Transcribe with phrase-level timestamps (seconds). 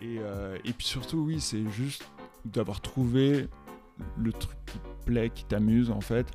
[0.00, 2.04] Et, euh, et puis surtout, oui, c'est juste
[2.44, 3.48] d'avoir trouvé
[4.18, 6.26] le truc qui te plaît, qui t'amuse en fait.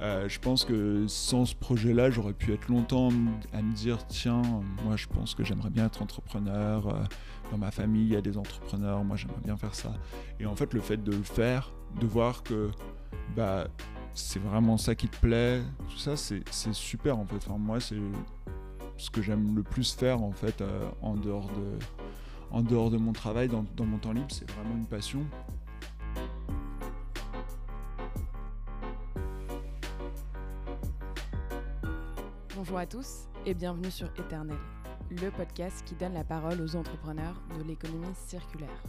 [0.00, 3.08] Euh, je pense que sans ce projet-là, j'aurais pu être longtemps
[3.52, 4.42] à me dire tiens,
[4.84, 6.86] moi je pense que j'aimerais bien être entrepreneur.
[6.86, 7.02] euh,
[7.50, 9.92] Dans ma famille, il y a des entrepreneurs, moi j'aimerais bien faire ça.
[10.38, 12.70] Et en fait, le fait de le faire, de voir que
[13.34, 13.66] bah,
[14.14, 17.36] c'est vraiment ça qui te plaît, tout ça, c'est super en fait.
[17.36, 17.96] Enfin, moi, c'est
[18.98, 20.62] ce que j'aime le plus faire en fait
[21.02, 21.78] en, dehors de,
[22.50, 25.24] en dehors de mon travail, dans, mon temps libre, c'est vraiment une passion.
[32.56, 34.56] Bonjour à tous et bienvenue sur Éternel,
[35.10, 38.82] le podcast qui donne la parole aux entrepreneurs de l'économie circulaire.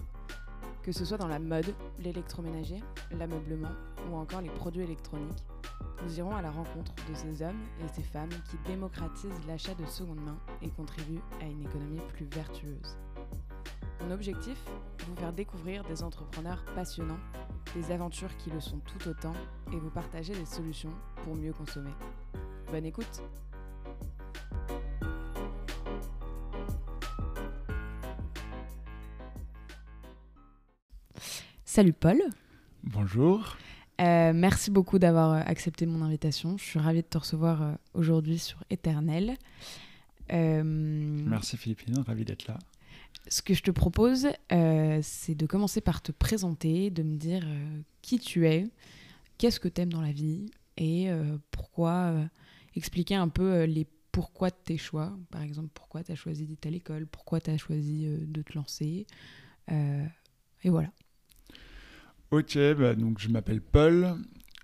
[0.81, 2.81] Que ce soit dans la mode, l'électroménager,
[3.12, 3.70] l'ameublement
[4.09, 5.45] ou encore les produits électroniques,
[6.03, 9.86] nous irons à la rencontre de ces hommes et ces femmes qui démocratisent l'achat de
[9.86, 12.98] seconde main et contribuent à une économie plus vertueuse.
[14.02, 14.58] Mon objectif
[15.08, 17.19] Vous faire découvrir des entrepreneurs passionnants,
[17.75, 19.33] des aventures qui le sont tout autant
[19.72, 21.92] et vous partager des solutions pour mieux consommer.
[22.72, 23.22] Bonne écoute
[31.66, 32.22] Salut Paul,
[32.83, 33.58] Bonjour.
[34.02, 36.58] Euh, merci beaucoup d'avoir euh, accepté mon invitation.
[36.58, 39.36] Je suis ravie de te recevoir euh, aujourd'hui sur Éternel.
[40.31, 42.58] Euh, Merci Philippine, ravi d'être là.
[43.27, 47.43] Ce que je te propose, euh, c'est de commencer par te présenter, de me dire
[47.45, 48.67] euh, qui tu es,
[49.38, 52.13] qu'est-ce que tu aimes dans la vie et euh, pourquoi,
[52.75, 55.15] expliquer un peu les pourquoi de tes choix.
[55.30, 58.53] Par exemple, pourquoi tu as choisi d'être à l'école, pourquoi tu as choisi de te
[58.53, 59.05] lancer.
[59.69, 60.89] Et voilà.
[62.31, 64.15] Ok, bah, donc je m'appelle Paul.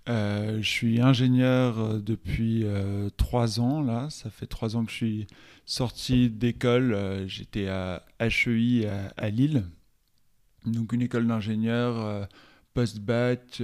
[0.08, 4.10] Euh, je suis ingénieur euh, depuis euh, trois ans là.
[4.12, 5.28] Ça fait trois ans que je suis
[5.66, 7.26] sorti d'école.
[7.28, 9.66] J'étais à HEI à, Lille,
[10.66, 12.28] donc une école d'ingénieur
[12.74, 13.62] post-bac,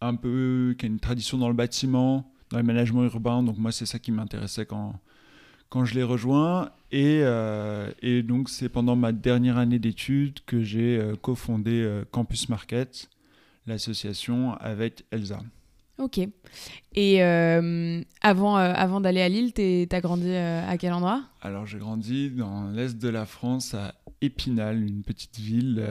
[0.00, 3.42] un peu qui a une tradition dans le bâtiment, dans le management urbain.
[3.42, 5.00] Donc moi c'est ça qui m'intéressait quand
[5.68, 6.70] quand je l'ai rejoint.
[6.92, 7.22] Et,
[8.02, 13.10] et donc, c'est pendant ma dernière année d'études que j'ai cofondé Campus Market,
[13.66, 15.40] l'association avec Elsa.
[15.98, 16.18] Ok.
[16.94, 21.22] Et euh, avant, euh, avant d'aller à Lille, t'as grandi euh, à quel endroit?
[21.40, 25.82] Alors, j'ai grandi dans l'est de la France, à Épinal, une petite ville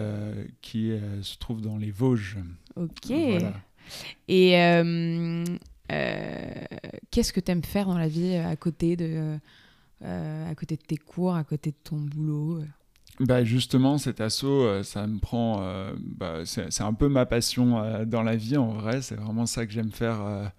[0.61, 0.91] qui
[1.21, 2.37] se trouve dans les Vosges.
[2.75, 3.07] Ok.
[3.07, 3.53] Voilà.
[4.27, 4.51] Et
[7.11, 9.37] qu'est-ce que t'aimes faire dans la vie à côté de,
[10.03, 12.61] à côté de tes cours, à côté de ton boulot?
[13.21, 15.61] Bah justement, cet assaut, euh, ça me prend.
[15.61, 19.01] euh, bah, c'est un peu ma passion euh, dans la vie en vrai.
[19.01, 20.51] C'est vraiment ça que j'aime faire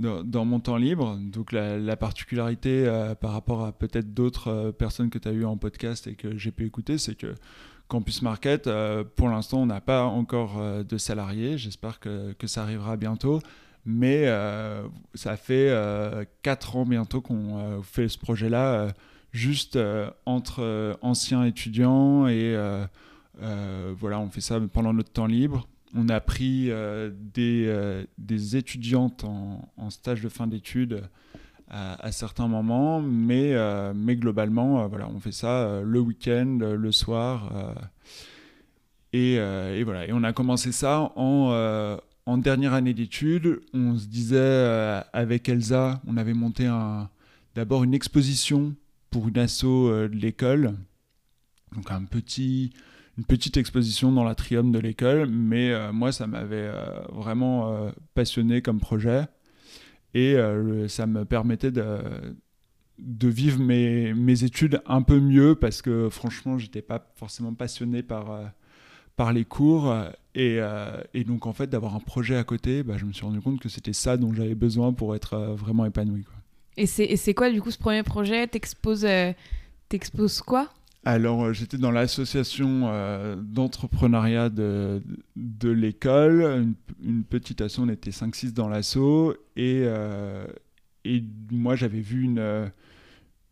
[0.00, 1.16] dans, mon temps libre.
[1.20, 2.84] Donc la, la particularité
[3.20, 6.50] par rapport à peut-être d'autres personnes que tu as eues en podcast et que j'ai
[6.50, 7.34] pu écouter, c'est que
[7.86, 8.68] Campus Market,
[9.16, 11.58] pour l'instant, on n'a pas encore de salariés.
[11.58, 13.40] J'espère que, que ça arrivera bientôt.
[13.84, 14.26] Mais
[15.14, 15.72] ça fait
[16.42, 18.88] 4 ans bientôt qu'on fait ce projet-là.
[19.32, 25.26] Juste euh, entre euh, anciens étudiants et euh, voilà, on fait ça pendant notre temps
[25.26, 25.68] libre.
[25.94, 26.70] On a pris
[27.34, 31.02] des, des étudiantes en, stage de fin d'études
[31.68, 33.56] à, certains moments, mais,
[33.92, 37.74] mais globalement, voilà, on fait ça le week-end, le soir.
[39.12, 43.60] et, et voilà, et on a commencé ça en, en dernière année d'études.
[43.74, 46.70] On se disait avec Elsa, on avait monté
[47.56, 48.76] d'abord une exposition
[49.10, 50.74] pour une asso euh, de l'école.
[51.74, 52.72] Donc un petit,
[53.18, 58.62] une petite exposition dans l'atrium de l'école, mais euh, moi ça m'avait euh, vraiment passionné
[58.62, 59.26] comme projet
[60.12, 60.34] et
[60.88, 61.98] ça me permettait de,
[62.98, 68.02] de vivre mes, mes études un peu mieux parce que franchement j'étais pas forcément passionné
[68.02, 68.52] par,
[69.14, 69.94] par les cours
[70.34, 70.58] et,
[71.14, 73.60] et donc en fait d'avoir un projet à côté, bah, je me suis rendu compte
[73.60, 76.24] que c'était ça dont j'avais besoin pour être vraiment épanoui.
[76.76, 78.46] Et c'est quoi du coup ce premier projet?
[78.46, 79.32] T'exposes euh,
[80.46, 80.68] quoi?
[81.04, 85.02] Alors, euh, j'étais dans l'association euh, d'entrepreneuriat de,
[85.36, 90.46] de l'école, une, petite asso, on était 5-6 dans l'asso, et, euh,
[91.06, 92.68] et moi j'avais vu une, euh,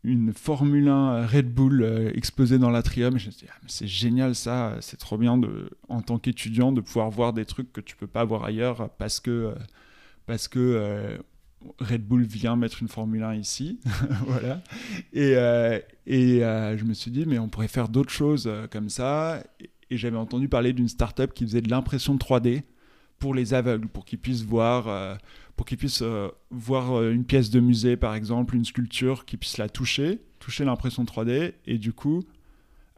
[0.04, 3.60] une Formule 1 Red Bull euh, exposée dans l'atrium, et je me suis dit, ah,
[3.66, 7.72] c'est génial ça, c'est trop bien de, en tant qu'étudiant de pouvoir voir des trucs
[7.72, 9.54] que tu peux pas voir ailleurs parce que,
[10.26, 11.18] parce que
[11.80, 13.80] Red Bull vient mettre une Formule 1 ici,
[14.26, 14.62] voilà.
[15.12, 18.66] Et, euh, et euh, je me suis dit, mais on pourrait faire d'autres choses euh,
[18.66, 19.42] comme ça.
[19.60, 22.62] Et, j'avais entendu parler d'une startup qui faisait de l'impression 3D
[23.18, 25.16] pour les aveugles, pour qu'ils puissent voir, euh,
[25.56, 29.56] pour qu'ils puissent euh, voir une pièce de musée, par exemple, une sculpture, qu'ils puissent
[29.56, 32.22] la toucher, toucher l'impression 3D, et du coup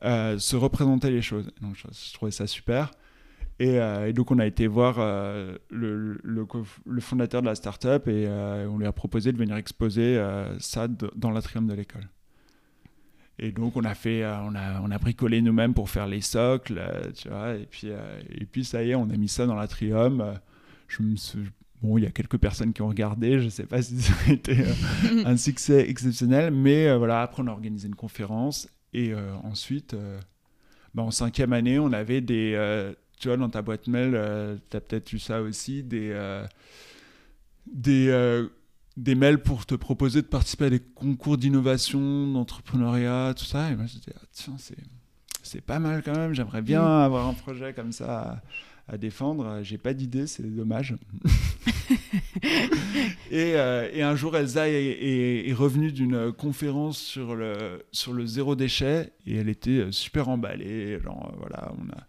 [0.02, 1.52] se représenter les choses.
[1.60, 2.90] Donc je, trouvais ça super.
[3.60, 3.78] Et,
[4.14, 4.96] donc on a été voir
[5.70, 10.18] le, le, fondateur de la startup et on lui a proposé de venir exposer
[10.58, 12.08] ça dans l'atrium de l'école.
[13.42, 16.20] Et donc, on a fait, euh, on a, on a bricolé nous-mêmes pour faire les
[16.20, 17.54] socles, euh, tu vois.
[17.54, 20.38] Et puis, euh, et puis, ça y est, on a mis ça dans l'atrium.
[20.88, 21.16] Je me
[21.82, 23.38] Bon, il y a quelques personnes qui ont regardé.
[23.38, 24.58] Je ne sais pas si ça a été
[25.24, 27.22] un succès exceptionnel, mais voilà.
[27.22, 29.96] Après, on a organisé une conférence et ensuite,
[30.92, 34.11] bah, en cinquième année, on avait des, tu vois, dans ta boîte mail,
[34.70, 36.14] tu as peut-être eu ça aussi, des,
[37.67, 38.49] des
[38.96, 43.70] des mails pour te proposer de participer à des concours d'innovation, d'entrepreneuriat, tout ça.
[43.70, 44.56] Et moi, je disais, ah, tiens,
[45.43, 47.05] c'est pas mal quand même, j'aimerais bien mm.
[47.05, 48.43] avoir un projet comme ça
[48.88, 49.61] à, défendre.
[49.62, 50.96] J'ai pas d'idée, c'est dommage.
[53.31, 58.26] et, euh, et, un jour, Elsa est, est, revenue d'une conférence sur le, sur le
[58.26, 60.99] zéro déchet et elle était super emballée.
[61.00, 62.06] Genre, voilà, on a.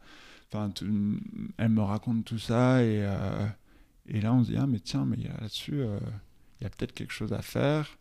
[0.54, 0.72] Enfin,
[1.58, 3.48] elle me raconte tout ça et, euh,
[4.08, 5.80] et là, on se dit, ah, mais tiens, mais là-dessus.
[5.80, 5.98] Euh,
[6.60, 7.98] il y a peut-être quelque chose à faire.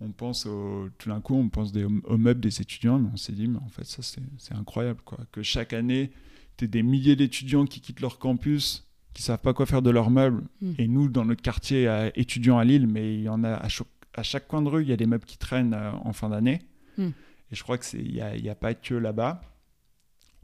[0.00, 3.16] On pense au, tout d'un coup, on pense des, aux meubles des étudiants, mais on
[3.16, 5.18] s'est dit, mais en fait, ça, c'est incroyable, quoi.
[5.30, 6.10] Que chaque année,
[6.56, 10.10] tu des milliers d'étudiants qui quittent leur campus, qui savent pas quoi faire de leurs
[10.10, 10.42] meubles.
[10.60, 10.72] Hmm.
[10.78, 13.68] Et nous, dans notre quartier euh, étudiant à Lille, mais il y en a à,
[14.14, 16.30] à, chaque coin de rue, il y a des meubles qui traînent euh, en fin
[16.30, 16.60] d'année.
[16.96, 17.10] Hmm.
[17.50, 19.42] Et je crois qu'il n'y a, y a pas que là-bas.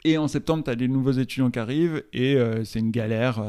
[0.04, 3.42] Et en septembre, tu as des nouveaux étudiants qui arrivent et euh, c'est une galère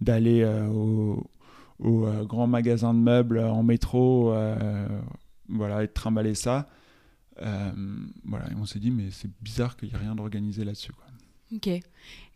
[0.00, 1.24] d'aller au,
[1.80, 4.88] au euh, grand magasin de meubles en métro, euh,
[5.48, 6.68] voilà, et de trimballer ça.
[7.40, 7.70] Euh,
[8.24, 10.92] voilà, et on s'est dit, mais c'est bizarre qu'il n'y ait rien d'organisé là-dessus.
[11.54, 11.68] Ok.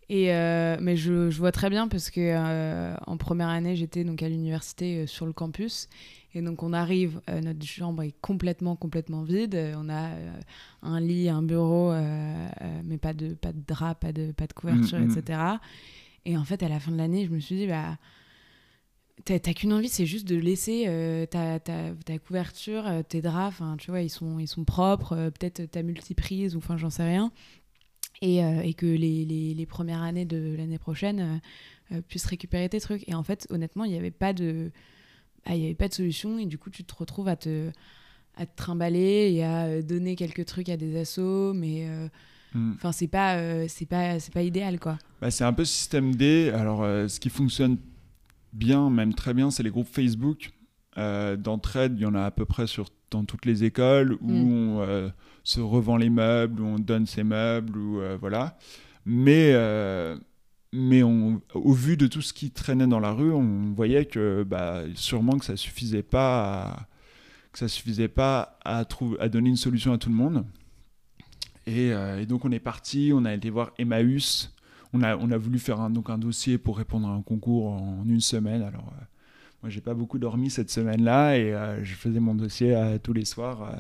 [0.09, 0.27] Et
[0.81, 5.07] mais je, je, vois très bien parce que en première année, j'étais donc à l'université
[5.07, 5.89] sur le campus.
[6.35, 9.55] Et donc on arrive, notre chambre est complètement, complètement vide.
[9.77, 10.11] On a
[10.83, 11.93] un lit, un bureau,
[12.85, 15.19] mais pas de, pas de drap, pas de, pas de couverture, mm, mm.
[15.19, 15.41] etc.
[16.25, 17.99] Et en fait, à la fin de l'année, je me suis dit, bah,
[19.25, 23.63] T'as qu'une envie, c'est juste de laisser euh, ta, ta, ta, couverture, euh, tes draps,
[23.79, 27.05] tu vois, ils sont, ils sont propres, euh, peut-être ta multiprise, ou enfin, j'en sais
[27.05, 27.31] rien.
[28.21, 31.41] Et, et que les, les, les, premières années de l'année prochaine
[32.07, 33.09] puissent récupérer tes trucs.
[33.09, 34.71] Et en fait, honnêtement, il n'y avait pas de.
[35.47, 37.71] Bah, il avait pas de solution et du coup tu te retrouves à te,
[38.37, 41.87] à te trimballer et à donner quelques trucs à des assos mais
[42.55, 42.75] mm.
[42.77, 46.53] enfin c'est pas c'est pas c'est pas idéal quoi bah, c'est un peu système D
[46.55, 47.77] alors ce qui fonctionne
[48.53, 50.51] bien, même très bien, c'est les groupes Facebook.
[50.99, 54.31] Euh, d'entraide, il y en a à peu près sur, dans toutes les écoles où
[54.31, 54.53] mm.
[54.53, 55.09] on euh,
[55.43, 58.59] se revend les meubles, où on donne ses meubles, ou euh, voilà.
[59.07, 59.53] Mais,
[60.73, 64.83] mais au vu de tout ce qui traînait dans la rue, on voyait que bah,
[64.95, 66.03] sûrement que ça suffisait
[67.69, 68.85] suffisait pas à,
[69.21, 70.47] à donner une solution à tout le monde.
[71.67, 74.53] Et, et, donc on est parti, on a été voir Emmaüs,
[74.93, 77.69] on a, on a voulu faire un, donc un dossier pour répondre à un concours
[77.69, 78.63] en une semaine.
[78.63, 79.05] Alors, euh,
[79.63, 83.13] moi, j'ai pas beaucoup dormi cette semaine-là et euh, je faisais mon dossier euh, tous
[83.13, 83.75] les soirs.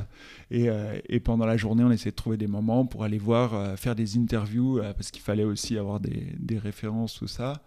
[0.50, 0.68] Et,
[1.08, 4.18] et, pendant la journée, on essayait de trouver des moments pour aller voir, faire des
[4.18, 7.62] interviews parce qu'il fallait aussi avoir des, références, tout ça.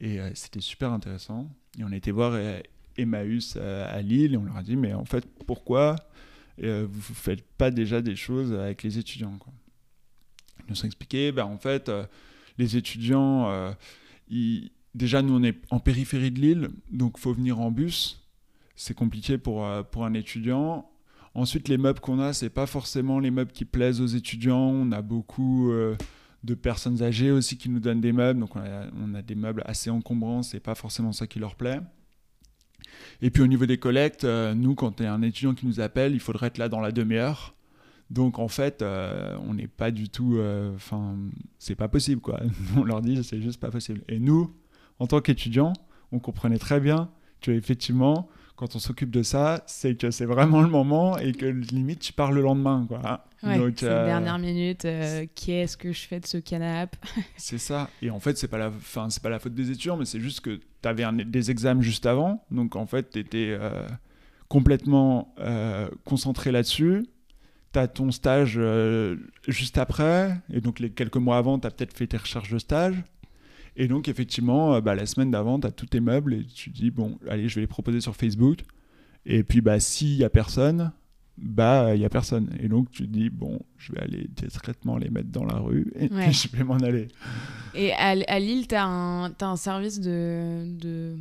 [0.00, 1.50] Et c'était super intéressant.
[1.78, 2.38] Et on été voir
[2.96, 5.96] Emmaüs à Lille et on leur a dit Mais en fait, pourquoi
[6.58, 9.36] vous ne faites pas déjà des choses avec les étudiants.
[10.60, 11.90] Ils nous ont expliqué ben, En fait,
[12.58, 13.72] les étudiants, euh,
[14.98, 18.22] déjà nous on est en périphérie de l'île, donc il faut venir en bus.
[18.76, 20.88] C'est compliqué pour, euh, pour un étudiant.
[21.34, 24.68] Ensuite, les meubles qu'on a, c'est pas forcément les meubles qui plaisent aux étudiants.
[24.70, 25.96] On a beaucoup euh,
[26.44, 29.62] de personnes âgées aussi qui nous donnent des meubles, donc on a, a des meubles
[29.66, 31.80] assez encombrants, c'est pas forcément ça qui leur plaît.
[33.22, 36.14] Et puis au niveau des collectes, nous, quand tu es un étudiant qui nous appelle,
[36.14, 37.54] il faudrait être là dans la demi-heure.
[38.10, 40.36] Donc en fait, euh, on n'est pas du tout.
[40.36, 41.16] Euh, enfin,
[41.58, 42.40] c'est pas possible quoi.
[42.76, 44.02] on leur dit c'est juste pas possible.
[44.08, 44.54] Et nous,
[44.98, 45.72] en tant qu'étudiants,
[46.12, 50.60] on comprenait très bien que effectivement, quand on s'occupe de ça, c'est que c'est vraiment
[50.62, 53.24] le moment et que limite tu pars le lendemain quoi.
[53.44, 54.82] Ouais, euh, dernière minute.
[55.36, 56.98] Qu'est-ce que je fais de ce canapé?
[57.36, 57.88] C'est ça.
[58.02, 60.18] Et en fait, c'est pas la, fin, c'est pas la faute des étudiants, mais c'est
[60.18, 63.56] juste que tu avais des examens juste avant, donc en fait, tu étais
[64.48, 65.34] complètement
[66.04, 67.04] concentré là-dessus
[67.72, 71.70] tu as ton stage euh, juste après, et donc les quelques mois avant, tu as
[71.70, 72.94] peut-être fait tes recherches de stage.
[73.78, 76.70] Et donc, effectivement, euh, bah, la semaine d'avant, tu as tous tes meubles et tu
[76.70, 78.58] dis, bon, allez, je vais les proposer sur Facebook.
[79.24, 80.90] Et puis, bah, s'il n'y a personne,
[81.36, 82.50] bah, il n'y a personne.
[82.58, 86.08] Et donc, tu dis, bon, je vais aller discrètement les mettre dans la rue et
[86.08, 87.06] puis je vais m'en aller.
[87.74, 90.64] Et à, Lille, tu as, un service de.
[90.76, 91.16] de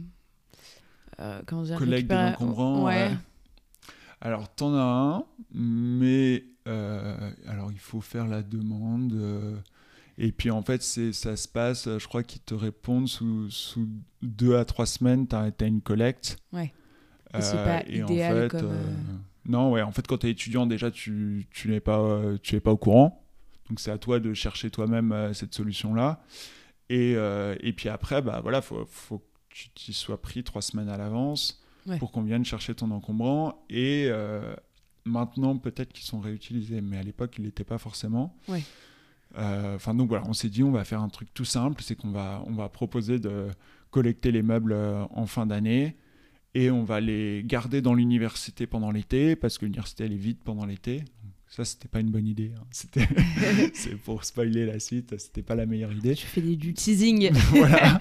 [1.20, 2.86] euh, comment dire Collègue désencombrant.
[2.86, 3.10] Ouais.
[3.10, 3.12] ouais.
[4.20, 5.24] Alors, t'en as un,
[5.54, 9.14] mais alors, il faut faire la demande.
[10.18, 13.88] Et puis, en fait, ça se passe, je crois qu'ils te répondent sous, sous,
[14.22, 16.38] deux à trois semaines, tu as, as, une collecte.
[16.52, 16.74] Ouais.
[17.38, 18.78] Et c'est pas idéal en fait, comme...
[19.46, 22.72] Non, ouais, en fait, quand tu es étudiant, déjà, tu, tu n'es pas, tu pas
[22.72, 23.24] au courant.
[23.70, 26.24] Donc, c'est à toi de chercher toi-même cette solution-là.
[26.90, 29.22] Et, et puis après, bah, voilà, faut, faut
[29.58, 31.60] tu t'y sois pris trois semaines à l'avance
[32.00, 33.66] pour qu'on vienne chercher ton encombrant.
[33.70, 34.56] Et euh,
[35.04, 38.36] maintenant, peut-être qu'ils sont réutilisés, mais à l'époque, ils n'étaient pas forcément.
[38.50, 38.60] Euh,
[39.36, 42.12] enfin, donc voilà, on s'est dit, on va faire un truc tout simple, c'est qu'on
[42.12, 43.48] va, on va proposer de
[43.92, 45.96] collecter les meubles euh, en fin d'année
[46.54, 50.38] et on va les garder dans l'université pendant l'été parce que l'université elle est vide
[50.44, 51.04] pendant l'été.
[51.50, 52.52] Ça, c'était pas une bonne idée.
[52.58, 52.64] Hein.
[52.72, 53.08] C'était,
[53.74, 56.14] c'est pour spoiler la suite, c'était pas la meilleure idée.
[56.14, 57.32] Tu fais du teasing.
[57.52, 57.98] voilà.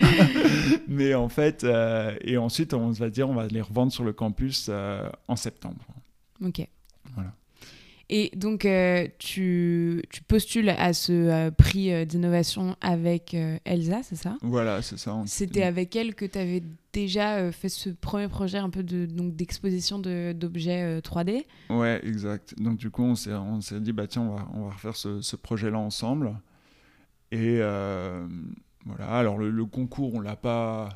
[0.88, 4.12] Mais en fait, euh, et ensuite, on va dire, on va les revendre sur le
[4.12, 5.86] campus euh, en septembre.
[6.44, 6.66] Ok.
[7.14, 7.32] Voilà.
[8.08, 14.16] Et donc, euh, tu, tu, postules à ce euh, prix euh, d'innovation avec Elsa, c'est
[14.16, 14.36] ça?
[14.42, 15.20] Voilà, c'est ça.
[15.26, 20.32] C'était avec elle que tu avais déjà fait ce premier projet un peu d'exposition de,
[20.32, 22.54] d'objets 3D Ouais, exact.
[22.58, 24.96] Donc, du coup, on s'est, on s'est dit, bah, tiens, on va, on va refaire
[24.96, 26.32] ce, ce projet-là ensemble.
[27.32, 30.88] Et voilà, alors le, le concours, on l'a pas.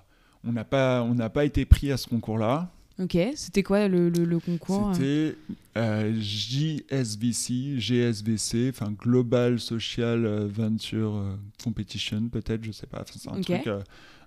[0.43, 2.73] On n'a pas, on pas été pris à ce concours-là.
[3.01, 5.35] Ok, c'était quoi le, le, concours C'était
[5.79, 13.03] euh, JSVC, GSVC, enfin Global Social euh, Venture euh, Competition, peut-être, je sais pas.
[13.11, 13.71] C'est un truc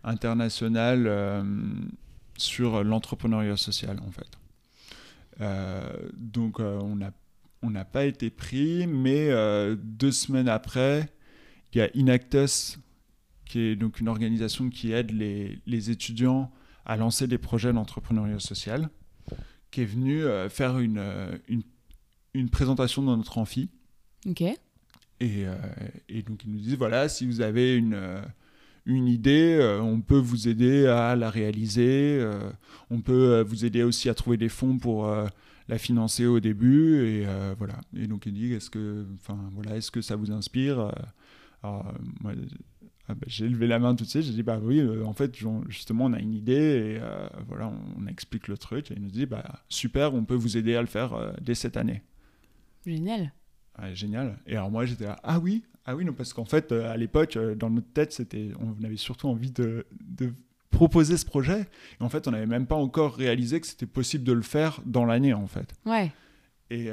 [0.04, 1.46] international
[2.36, 5.46] sur l'entrepreneuriat social, en fait.
[6.16, 7.12] donc, on n'a
[7.62, 9.30] on pas été pris, mais
[9.78, 11.10] deux semaines après,
[11.74, 12.80] il y a Inactus,
[13.46, 16.52] qui est donc une organisation qui aide les, les étudiants
[16.86, 18.90] à lancer des projets d'entrepreneuriat social,
[19.72, 21.64] qui est venu euh, faire une, euh, une,
[22.34, 23.70] une, présentation dans notre amphi.
[24.28, 24.42] Ok.
[24.42, 24.58] Et,
[25.22, 25.56] euh,
[26.10, 27.98] et, donc, ils nous disent voilà, si vous avez une,
[28.86, 32.24] une idée, on peut vous aider à la réaliser.
[32.90, 35.10] on peut vous aider aussi à trouver des fonds pour
[35.70, 37.06] la financer au début.
[37.06, 37.26] Et
[37.58, 37.80] voilà.
[37.96, 39.06] Et donc, il dit est-ce que,
[39.54, 40.92] voilà, est-ce que ça vous inspire?
[41.62, 42.34] Alors, moi,
[43.14, 45.14] ah bah, j'ai levé la main tout de suite, j'ai dit bah oui, euh, en
[45.14, 49.04] fait justement on a une idée et euh, voilà on, explique le truc et il
[49.04, 52.02] nous dit bah super, on peut vous aider à le faire euh, dès cette année.
[52.88, 53.32] Génial.
[53.94, 54.40] génial.
[54.48, 57.38] Et alors moi j'étais là ah oui ah oui non parce qu'en fait à l'époque
[57.38, 60.34] dans notre tête c'était on avait surtout envie de, de,
[60.72, 61.68] proposer ce projet
[62.00, 64.82] et en fait on n'avait même pas encore réalisé que c'était possible de le faire
[64.88, 65.76] dans l'année en fait.
[65.86, 66.12] Ouais.
[66.72, 66.90] Et,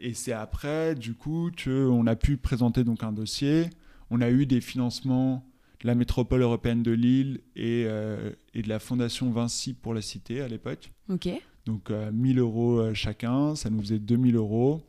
[0.00, 3.70] et c'est après du coup qu'on a pu présenter donc un dossier
[4.10, 5.44] on a eu des financements
[5.84, 10.40] la métropole européenne de Lille et, euh, et de la Fondation Vinci pour la Cité
[10.40, 10.90] à l'époque.
[11.10, 11.28] Ok.
[11.66, 14.82] Donc 1000 euh, euros euh, chacun, ça nous faisait 2000 euros.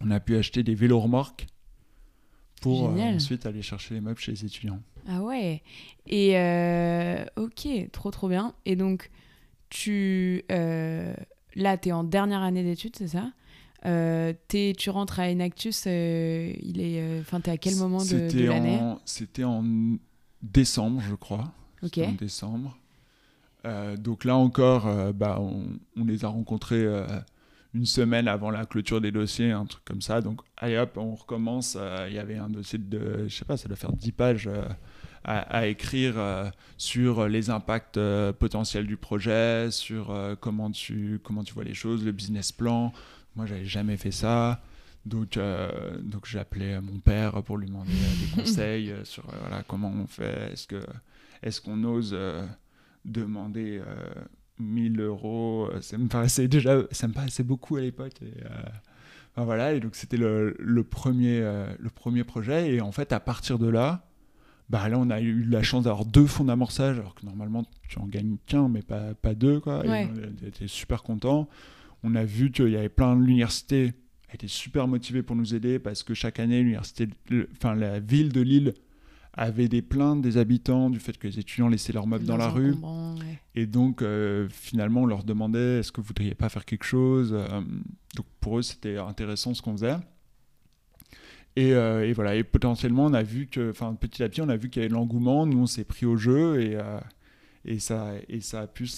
[0.00, 1.46] On a pu acheter des vélos remorques
[2.62, 4.80] pour ensuite aller chercher les meubles chez les étudiants.
[5.06, 5.62] Ah ouais.
[6.06, 6.34] Et
[7.36, 8.54] ok, trop trop bien.
[8.64, 9.10] Et donc,
[9.68, 13.32] tu là, tu es en dernière année d'études, c'est ça?
[13.86, 18.46] Euh, tu rentres à Enactus, euh, il est, euh, enfin, t'es à quel moment de,
[18.46, 19.62] l'année C'était en
[20.42, 21.52] décembre, je crois.
[21.82, 21.98] Ok.
[21.98, 22.76] En décembre.
[23.98, 25.64] donc là encore, bah, on,
[25.98, 26.86] on, les a rencontrés
[27.74, 30.22] une semaine avant la clôture des dossiers, un truc comme ça.
[30.22, 31.76] Donc, allez hop, on recommence.
[32.08, 34.48] Il y avait un dossier de, je sais pas, ça doit faire 10 pages
[35.24, 36.14] à, à, écrire
[36.78, 38.00] sur les impacts
[38.38, 42.94] potentiels du projet, sur comment, tu, comment tu vois les choses, le business plan.
[43.36, 44.60] Moi, j'avais jamais fait ça.
[45.06, 49.24] Donc, euh, donc j'ai appelé mon père pour lui demander euh, des conseils euh, sur
[49.40, 50.52] voilà, comment on fait.
[50.52, 50.78] Est-ce qu'on
[51.42, 52.16] est qu'on ose
[53.04, 53.82] demander
[54.58, 58.14] 1000 euros Ça me paraissait déjà ça me paraissait beaucoup à l'époque.
[59.32, 62.72] Enfin, voilà, et donc c'était le, le, premier, le premier projet.
[62.72, 64.06] Et en fait, à partir de là,
[64.70, 67.98] bah là, on a eu la chance d'avoir deux fonds d'amorçage, alors que normalement, tu
[67.98, 69.60] en gagnes qu'un, mais pas, pas deux.
[69.60, 69.82] Quoi.
[69.84, 71.48] on était super contents
[72.04, 73.94] on a vu qu'il y avait plein de l'université
[74.34, 77.08] était super motivée pour nous aider parce que chaque année l'université
[77.56, 78.74] enfin la ville de Lille
[79.32, 82.48] avait des plaintes des habitants du fait que les étudiants laissaient leurs meubles dans, la
[82.48, 82.74] rue.
[83.54, 87.32] et donc euh, finalement on leur demandait est-ce que vous voudriez pas faire quelque chose
[87.32, 87.60] euh,
[88.16, 89.96] donc pour eux c'était intéressant ce qu'on faisait.
[91.56, 92.34] Euh, et, voilà.
[92.34, 94.84] Et potentiellement on a vu que enfin petit à petit on a vu qu'il y
[94.84, 95.46] avait de l'engouement.
[95.46, 96.76] Nous on s'est pris au jeu et,
[97.64, 98.88] et ça et ça a pu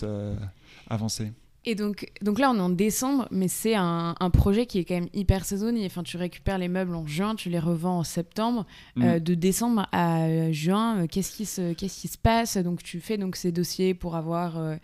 [0.88, 1.32] avancer
[1.68, 4.84] et donc, donc là, on est en décembre, mais c'est un, un, projet qui est
[4.84, 5.84] quand même hyper saisonnier.
[5.86, 8.66] Enfin, tu récupères les meubles en juin, tu les revends en septembre.
[8.94, 9.02] Mm.
[9.02, 12.56] Euh, de décembre à juin, euh, qu'est-ce qui, se, qu'est-ce qui se passe?
[12.56, 14.78] Donc, tu fais donc ces dossiers pour avoir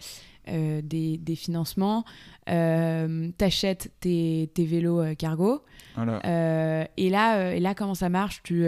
[0.48, 2.04] des, des, financements,
[2.46, 5.62] t'achètes tes, tes, vélos cargo.
[5.96, 8.42] et, là, et là, comment ça marche?
[8.42, 8.66] Tu,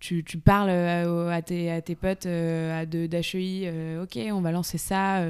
[0.00, 5.28] tu, parles à tes, à tes potes d'HEI, ok, on va lancer ça.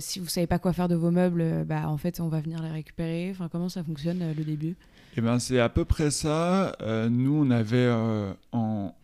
[0.00, 2.62] si vous savez pas quoi faire de vos meubles, bah, en fait, on va venir
[2.62, 3.28] les récupérer.
[3.30, 4.76] Enfin, comment ça fonctionne le début?
[5.18, 6.76] Eh ben, c'est à peu près ça.
[6.80, 8.94] Euh, nous, on avait euh, en,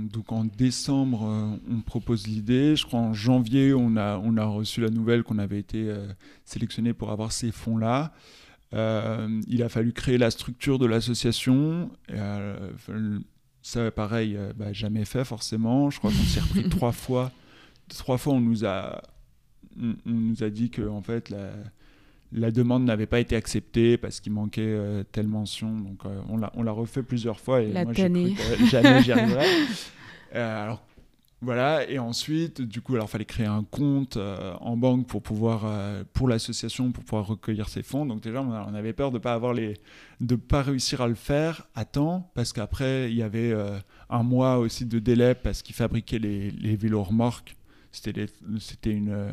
[0.00, 2.76] donc en décembre, euh, on propose l'idée.
[2.76, 5.92] Je crois en janvier, on a reçu la nouvelle qu'on avait été
[6.46, 8.14] sélectionné pour avoir ces fonds-là.
[8.72, 11.90] il a fallu créer la structure de l'association.
[13.62, 15.90] Ça, pareil, bah, jamais fait forcément.
[15.90, 17.30] Je crois qu'on s'est repris trois fois.
[17.88, 19.02] Trois fois, on nous a,
[19.80, 21.52] on, nous a dit que en fait, la,
[22.32, 25.76] la demande n'avait pas été acceptée parce qu'il manquait euh, telle mention.
[25.76, 28.02] Donc euh, on l'a refait plusieurs fois et la moi j'ai
[28.66, 29.46] jamais j'y arriverais.
[30.34, 30.82] Euh, alors
[31.42, 35.64] voilà et ensuite du coup alors fallait créer un compte en banque pour pouvoir
[36.12, 38.04] pour l'association pour pouvoir recueillir ses fonds.
[38.04, 39.74] Donc déjà on, avait peur de pas avoir les
[40.20, 43.54] de pas réussir à le faire à temps parce qu'après il y avait
[44.10, 47.56] un mois aussi de délai parce qu'ils fabriquaient les, les vélos remorques.
[47.90, 48.26] C'était
[48.58, 49.32] c'était une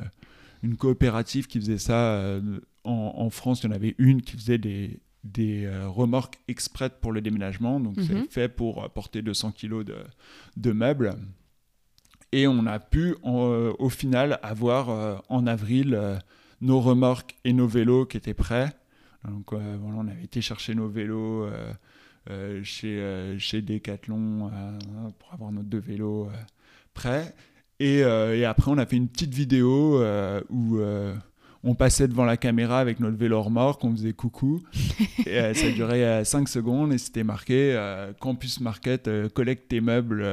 [0.64, 2.40] une coopérative qui faisait ça
[2.88, 7.12] en, France, il y en avait une qui faisait des, des euh, remorques exprès pour
[7.12, 7.80] le déménagement.
[7.80, 8.28] Donc, c'est mhm.
[8.30, 9.96] fait pour euh, porter 200 kg de,
[10.56, 11.16] de, meubles.
[12.32, 16.20] Et on a pu, euh, au final, avoir en avril
[16.62, 18.72] nos remorques et nos vélos qui étaient prêts.
[19.28, 21.48] Donc, voilà, on avait été chercher nos vélos
[22.64, 24.52] chez, chez Decathlon
[25.20, 26.30] pour avoir nos deux vélos
[26.94, 27.34] prêts.
[27.80, 30.04] Et, et, après, on a fait une petite vidéo
[30.50, 30.80] où
[31.64, 34.62] on passait devant la caméra avec notre vélo remorque, on faisait coucou.
[35.26, 39.82] et, euh, ça durait 5 euh, secondes et c'était marqué euh, Campus Market collecte tes
[39.82, 40.26] meubles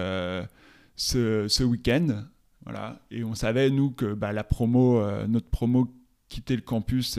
[0.96, 2.24] ce, week-end.
[2.64, 3.00] Voilà.
[3.10, 5.92] Et on savait, nous, que bah, la promo, notre promo
[6.28, 7.18] quittait le campus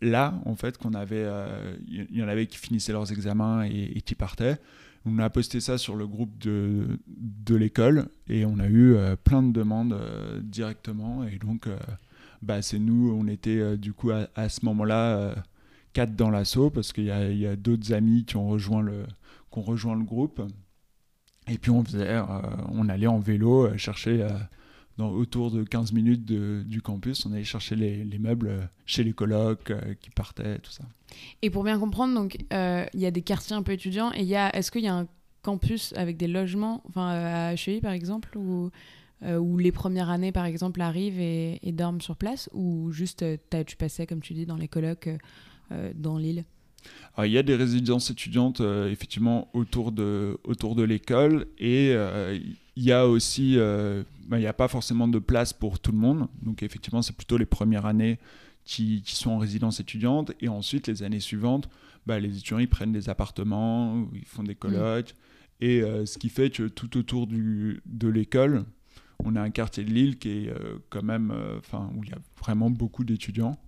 [0.00, 1.26] là, en fait, qu'on avait.
[1.88, 4.58] Il y, en avait qui finissaient leurs examens et, qui partaient.
[5.04, 9.42] On a posté ça sur le groupe de, de l'école et on a eu plein
[9.42, 9.98] de demandes
[10.44, 11.24] directement.
[11.24, 11.66] Et donc
[12.42, 15.34] bah, c'est nous, on était euh, du coup à, ce moment-là euh,
[15.92, 19.04] quatre dans l'assaut parce qu'il y a, d'autres amis qui ont rejoint le,
[19.52, 20.42] qui ont rejoint le groupe.
[21.48, 22.22] Et puis on, faisait, euh,
[22.70, 24.26] on allait en vélo chercher
[24.96, 29.12] dans, autour de 15 minutes du campus, on allait chercher les, les meubles chez les
[29.12, 30.84] colocs qui partaient, tout ça.
[31.42, 34.70] Et pour bien comprendre, donc il y a des quartiers un peu étudiants et est-ce
[34.70, 35.08] qu'il y a un
[35.42, 38.38] campus avec des logements, enfin à HEI par exemple,
[39.24, 43.36] euh, où les premières années, par exemple, arrivent et, dorment sur place, ou juste euh,
[43.64, 46.44] tu passais, comme tu dis, dans les euh, dans l'île?
[47.18, 51.92] Il y a des résidences étudiantes effectivement autour de, autour de l'école et
[52.76, 55.98] il y a aussi, bah, il n'y a pas forcément de place pour tout le
[55.98, 56.28] monde.
[56.42, 58.18] Donc effectivement, c'est plutôt les premières années
[58.64, 61.68] qui, qui, sont en résidence étudiante et ensuite les années suivantes,
[62.06, 64.56] bah, les étudiants ils prennent des appartements, ils font des mmh.
[64.56, 65.14] colloques
[65.60, 68.64] et ce qui fait que tout autour du, de l'école,
[69.24, 72.10] on a un quartier de Lille qui est euh, quand même, euh, enfin, où il
[72.10, 73.58] y a vraiment beaucoup d'étudiants.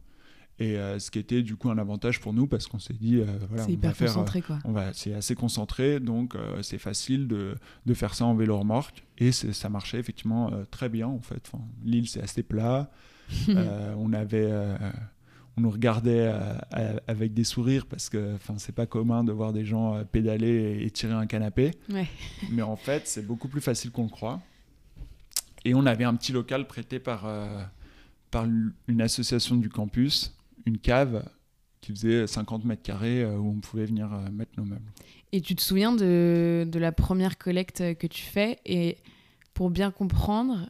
[0.60, 3.20] Et euh, ce qui était du coup un avantage pour nous parce qu'on s'est dit,
[3.48, 4.58] voilà, c'est hyper concentré quoi.
[4.64, 9.04] On va, c'est assez concentré, donc c'est facile de, de, faire ça en vélo remorque.
[9.18, 11.50] Et ça marchait effectivement très bien en fait.
[11.52, 12.90] Enfin, Lille c'est assez plat.
[13.48, 14.52] on avait,
[15.56, 16.32] on nous regardait
[17.08, 20.90] avec des sourires parce que, enfin, c'est pas commun de voir des gens pédaler et,
[20.90, 21.72] tirer un canapé.
[22.52, 24.40] Mais en fait, c'est beaucoup plus facile qu'on le croit.
[25.64, 27.62] Et on avait un petit local prêté par, euh,
[28.30, 28.46] par
[28.88, 31.28] une association du campus, une cave
[31.80, 34.90] qui faisait 50 mètres carrés euh, où on pouvait venir euh, mettre nos meubles.
[35.32, 38.98] Et tu te souviens de, la première collecte que tu fais Et
[39.52, 40.68] pour bien comprendre,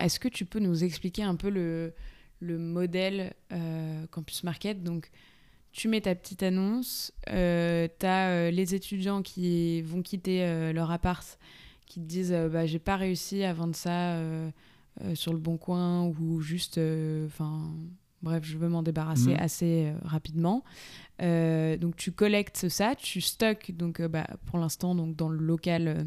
[0.00, 1.92] est-ce que tu peux nous expliquer un peu le,
[2.40, 3.34] le modèle
[4.10, 4.82] Campus Market?
[4.82, 5.10] Donc,
[5.72, 7.32] tu mets ta petite annonce, tu
[8.06, 11.38] as les étudiants qui vont quitter leur appart
[11.90, 14.50] qui te disent euh, bah, j'ai pas réussi à vendre ça euh,
[15.02, 16.80] euh, sur le bon coin ou juste
[17.26, 17.68] enfin
[18.22, 19.40] bref je veux m'en débarrasser mhm.
[19.40, 20.64] assez rapidement
[21.20, 26.06] donc tu collectes ça tu stockes donc bah, pour l'instant donc dans le local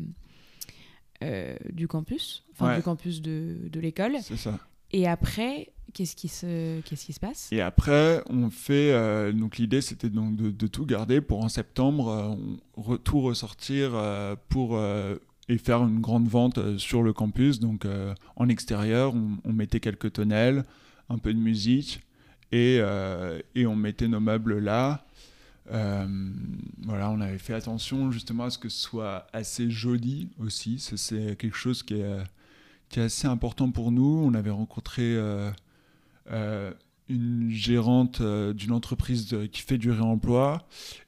[1.71, 4.59] du campus enfin du campus de, de l'école c'est ça
[4.91, 7.49] et après Qu'est-ce qui, se, qu'est-ce qui se passe?
[7.51, 9.31] Et après, on fait.
[9.33, 12.35] donc, l'idée, c'était donc de, de, tout garder pour en septembre,
[12.75, 13.91] on tout ressortir
[14.49, 14.79] pour
[15.49, 17.59] et faire une grande vente euh, sur le campus.
[17.59, 20.63] Donc euh, en extérieur, on, mettait quelques tonnelles,
[21.09, 22.01] un peu de musique
[22.51, 25.05] et, euh, et on mettait nos meubles là.
[25.67, 30.79] voilà, on avait fait attention justement à ce que ce soit assez joli aussi.
[30.79, 32.23] C'est quelque chose qui est,
[32.89, 34.23] qui est assez important pour nous.
[34.23, 35.17] On avait rencontré
[37.09, 40.67] une gérante d'une entreprise qui fait du réemploi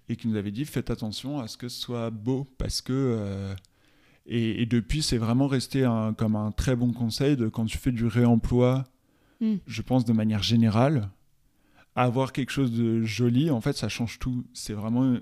[0.09, 3.55] et qui nous avait dit faites attention à ce que ce soit beau parce que
[4.25, 8.07] et, depuis c'est vraiment resté comme un très bon conseil de quand tu fais du
[8.07, 8.85] réemploi
[9.41, 9.55] hmm.
[9.65, 11.09] je pense de manière générale
[11.95, 15.17] avoir quelque chose de joli en fait ça change tout c'est vraiment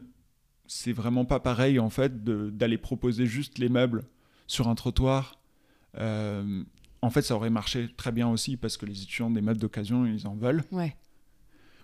[0.65, 4.06] c'est vraiment pas pareil en fait d'aller proposer juste les meubles
[4.47, 5.39] sur un trottoir.
[5.97, 6.63] Euh,
[7.02, 10.06] en fait, ça aurait marché très bien aussi parce que les étudiants des meubles d'occasion,
[10.06, 10.63] ils en veulent.
[10.71, 10.95] Ouais.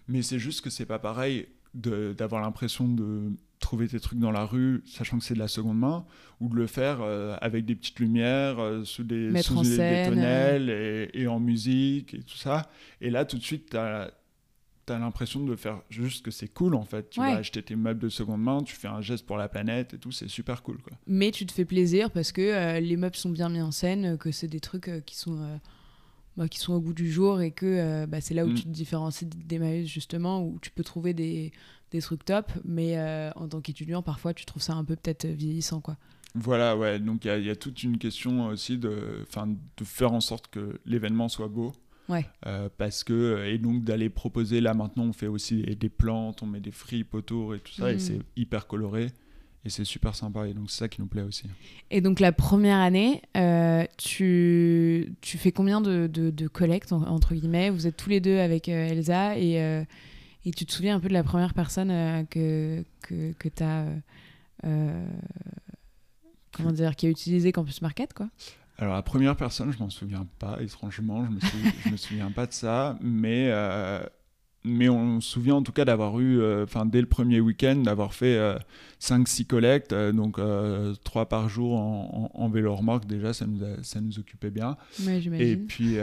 [0.08, 4.46] Mais c'est juste que c'est pas pareil d'avoir l'impression de trouver tes trucs dans la
[4.46, 6.06] rue, sachant que c'est de la seconde main,
[6.40, 10.70] ou de le faire euh, avec des petites lumières, euh, sous des, sous des, tonnelles
[10.70, 12.70] et, et, en musique et tout ça.
[13.02, 14.12] Et là, tout de suite, tu as,
[14.98, 17.12] l'impression de faire juste que c'est cool en fait.
[17.12, 19.94] Tu vas acheter tes meubles de seconde main, tu fais un geste pour la planète
[19.94, 20.94] et tout, c'est super cool quoi.
[21.06, 24.18] Mais tu te fais plaisir parce que euh, les meubles sont bien mis en scène,
[24.18, 25.58] que c'est des trucs euh, qui sont euh,
[26.38, 28.56] bah, qui sont au goût du jour et que bah, c'est là où mm.
[28.56, 31.52] tu te différencies des justement où tu peux trouver des,
[31.92, 32.98] des trucs top, mais
[33.36, 35.98] en tant qu'étudiant parfois tu trouves ça un peu peut-être vieillissant quoi.
[36.36, 39.26] Voilà, ouais, donc il y, y, a toute une question aussi de,
[39.78, 41.74] de faire en sorte que l'événement soit beau.
[42.46, 46.48] Euh, parce que, et donc d'aller proposer, là maintenant on fait aussi des plantes, on
[46.48, 48.00] met des fripes autour et tout ça, et mm.
[48.00, 49.08] c'est hyper coloré.
[49.66, 51.44] Et c'est super sympa, et donc c'est ça qui nous plaît aussi.
[51.92, 57.70] Et donc la première année, euh, tu, tu fais combien de, de, collectes, entre guillemets?
[57.70, 59.86] Vous êtes tous les deux avec euh, Elsa, et,
[60.46, 61.90] et tu te souviens un peu de la première personne
[62.30, 63.86] que, que, que tu as...
[66.52, 68.30] comment dire, qui a utilisé Campus Market, quoi?
[68.80, 72.46] Alors, la première personne, je m'en souviens pas, étrangement, je me, souviens, me souviens pas
[72.48, 74.02] de ça, mais, euh,
[74.64, 78.14] mais on se souvient en tout cas d'avoir eu, euh, dès le premier week-end, d'avoir
[78.14, 78.40] fait
[79.02, 80.40] 5-6 euh, collectes, donc
[81.04, 84.78] 3 par jour en, vélo remorque, déjà, ça nous, ça nous occupait bien.
[85.06, 85.98] Ouais, et puis.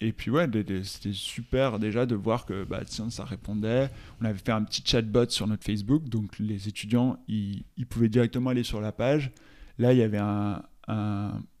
[0.00, 0.46] Et puis ouais,
[0.84, 3.90] c'était super déjà de voir que bah, tiens, ça répondait.
[4.20, 8.50] On avait fait un petit chatbot sur notre Facebook, donc les étudiants, ils, pouvaient directement
[8.50, 9.30] aller sur la page.
[9.78, 10.62] Là, il y avait un,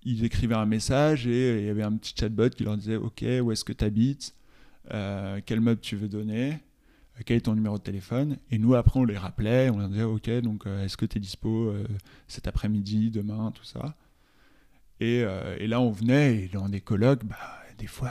[0.04, 3.24] ils écrivaient un message et il y avait un petit chatbot qui leur disait Ok,
[3.42, 4.34] où est-ce que tu habites
[4.92, 6.52] euh, Quel meuble tu veux donner?
[6.52, 8.36] Euh, Quel est ton numéro de téléphone?
[8.50, 11.16] Et nous, après, on les rappelait, on leur disait Ok, donc euh, est-ce que tu
[11.16, 11.74] es dispo
[12.28, 13.96] cet après-midi, demain, tout ça?
[15.00, 15.24] Et,
[15.58, 17.36] et, là, on venait et dans des colloques, bah,
[17.78, 18.10] des fois,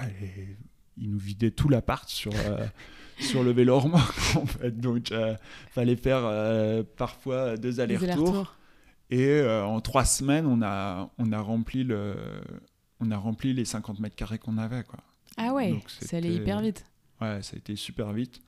[0.98, 2.32] ils nous vidaient tout l'appart sur.
[3.18, 4.78] sur le vélo en fait.
[4.78, 5.38] Donc, il
[5.72, 8.56] fallait faire parfois deux allers-retours.
[9.10, 12.16] Et euh, en trois semaines, on a, on a, rempli, le,
[13.00, 14.84] on a rempli les 50 mètres carrés qu'on avait.
[14.84, 15.00] Quoi.
[15.38, 16.86] Ah ouais, ça allait hyper vite.
[17.22, 18.42] Ouais, ça a été super vite.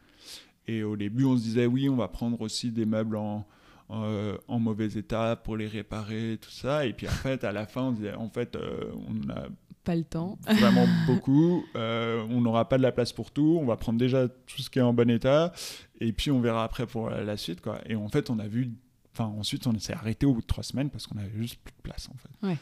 [0.68, 3.48] Et au début, on se disait, oui, on va prendre aussi des meubles en,
[3.88, 6.86] en, euh, mauvais état pour les réparer, tout ça.
[6.86, 9.48] Et puis en fait, à la fin, on disait, en fait, euh, on a
[9.88, 10.38] pas le temps.
[10.48, 11.64] Vraiment beaucoup.
[11.74, 13.58] on n'aura pas de la place pour tout.
[13.60, 15.54] On va prendre déjà tout ce qui est en bon état.
[16.00, 17.62] Et puis on verra après pour la suite.
[17.62, 17.80] Quoi.
[17.88, 18.72] Et en fait, on a vu
[19.18, 21.74] Enfin, ensuite, on s'est arrêté au bout de trois semaines parce qu'on avait juste plus
[21.76, 22.58] de place, en fait.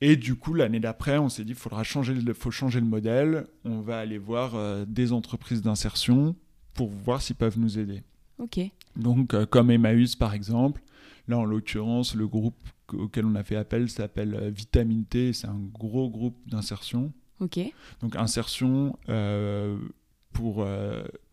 [0.00, 2.86] Et du coup, l'année d'après, on s'est dit, il faudra changer, le, faut changer le
[2.86, 3.46] modèle.
[3.64, 6.36] On va aller voir euh, des entreprises d'insertion
[6.74, 8.02] pour voir s'ils peuvent nous aider.
[8.38, 8.60] Ok.
[8.94, 10.82] Donc, euh, comme Emmaüs, par exemple.
[11.26, 15.32] Là, en l'occurrence, le groupe auquel on a fait appel s'appelle euh, Vitamine T.
[15.32, 17.12] C'est un gros groupe d'insertion.
[17.40, 17.58] Ok.
[18.00, 18.96] Donc, insertion
[20.32, 20.64] pour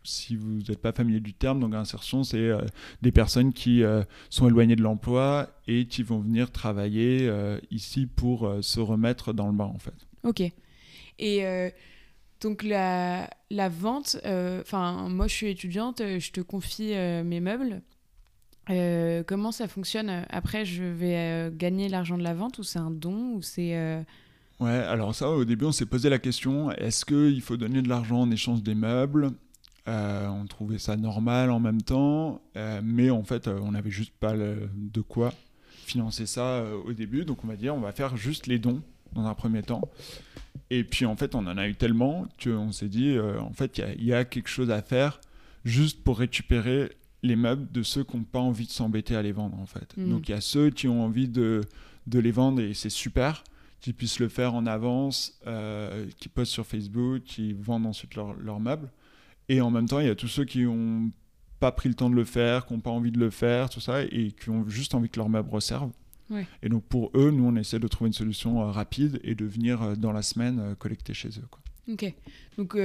[0.04, 2.62] si vous n'êtes pas familier du terme, donc insertion, c'est euh,
[3.02, 8.08] des personnes qui euh, sont éloignées de l'emploi et qui vont venir travailler euh, ici
[8.08, 9.94] pour se remettre dans le bain, en fait.
[10.24, 10.44] Ok.
[11.20, 11.44] Et
[12.40, 17.84] donc la, la vente, enfin moi je suis étudiante, je te confie mes meubles.
[18.68, 23.34] Comment ça fonctionne Après, je vais gagner l'argent de la vente ou c'est un don
[23.36, 24.06] ou c'est
[24.62, 27.90] Ouais, alors ça, au début, on s'est posé la question est-ce qu'il faut donner de
[27.90, 29.32] l'argent en échange des meubles?
[29.88, 33.90] Euh, on trouvait ça normal en même temps, euh, mais en fait, euh, on n'avait
[33.90, 35.34] juste pas de quoi
[35.86, 37.26] financer ça au début.
[37.26, 39.82] Donc, on va dire, on va faire juste les dons dans un premier temps.
[40.70, 44.06] Et puis, en fait, on en a eu tellement qu'on s'est dit, en fait, il
[44.06, 45.20] y, a quelque chose à faire
[45.66, 46.92] juste pour récupérer
[47.24, 49.96] les meubles de ceux qui n'ont pas envie de s'embêter à les vendre, en fait.
[49.98, 50.10] Mm.
[50.10, 51.62] Donc, il y a ceux qui ont envie de,
[52.08, 53.44] de les vendre et c'est super
[53.80, 55.40] qui puissent le faire en avance,
[56.20, 58.92] qui postent sur Facebook, qui vendent ensuite leurs meubles.
[59.50, 61.10] Et en même temps, il y a tous ceux qui n'ont
[61.60, 63.80] pas pris le temps de le faire, qui n'ont pas envie de le faire, tout
[63.80, 65.92] ça, et qui ont juste envie que leur meuble reserve.
[66.62, 69.46] Et donc pour eux, nous, on essaie de trouver une solution euh, rapide et de
[69.46, 71.48] venir euh, dans la semaine euh, collecter chez eux.
[71.50, 71.62] Quoi.
[71.92, 72.14] Ok.
[72.58, 72.78] Donc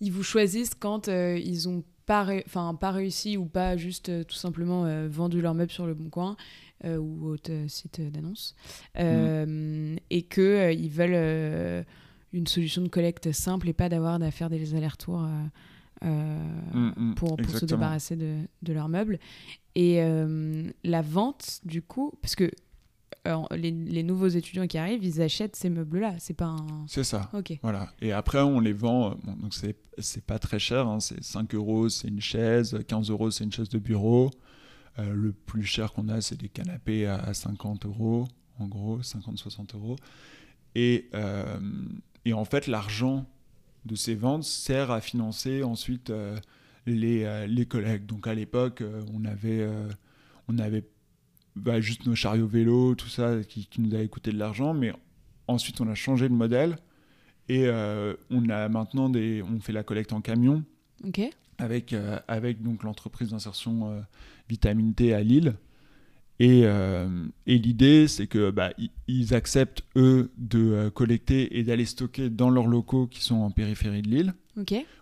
[0.00, 4.86] ils vous choisissent quand ils ont pas, enfin pas réussi ou pas juste tout simplement
[5.08, 6.36] vendu leur meuble sur le bon coin
[6.84, 8.54] ou autre site d'annonce
[8.96, 11.84] et que ils veulent
[12.32, 15.26] une solution de collecte simple et pas d'avoir à faire des allers-retours
[16.02, 16.10] mm,
[16.74, 19.18] mm, pour, pour se débarrasser de, de, leurs meubles.
[19.74, 20.00] Et
[20.84, 22.50] la vente, du coup, parce que
[23.56, 26.16] les, nouveaux étudiants qui arrivent, ils achètent ces meubles-là.
[26.18, 26.84] C'est pas un.
[26.86, 27.30] C'est ça.
[27.32, 27.58] Ok.
[27.62, 27.92] Voilà.
[28.00, 29.12] Et après, on les vend.
[29.12, 30.86] Euh, bon, donc, c'est pas très cher.
[30.86, 31.00] Hein.
[31.00, 32.78] c'est 5 euros, c'est une chaise.
[32.86, 34.30] 15 euros, c'est une chaise de bureau.
[34.98, 39.74] Euh, le plus cher qu'on a, c'est des canapés à, 50 euros, en gros, 50-60
[39.74, 39.96] euros.
[40.74, 41.58] Et, euh,
[42.24, 43.26] et, en fait, l'argent
[43.86, 46.12] de ces ventes sert à financer ensuite
[46.86, 48.06] les, les collectes.
[48.06, 48.82] Donc, à l'époque,
[49.14, 49.66] on avait.
[50.48, 50.84] on avait
[51.56, 54.74] bah, juste nos chariots vélos, tout ça, qui, nous avait coûté de l'argent.
[54.74, 54.92] Mais
[55.46, 56.76] ensuite, on a changé de modèle
[57.48, 60.64] et euh, on a maintenant des, on fait la collecte en camion.
[61.58, 64.00] Avec, euh, avec donc l'entreprise d'insertion euh,
[64.48, 65.54] Vitamine T à Lille.
[66.40, 66.64] Et,
[67.46, 68.72] et l'idée, c'est que bah,
[69.06, 74.02] ils acceptent, eux, de collecter et d'aller stocker dans leurs locaux qui sont en périphérie
[74.02, 74.34] de Lille,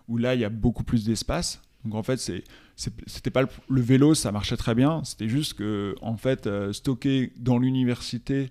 [0.07, 1.59] où là, il y a beaucoup plus d'espace.
[1.83, 2.43] Donc en fait, c'est
[2.75, 5.03] c'était pas le, vélo, ça marchait très bien.
[5.03, 8.49] C'était juste que en fait, euh, stocker dans l'université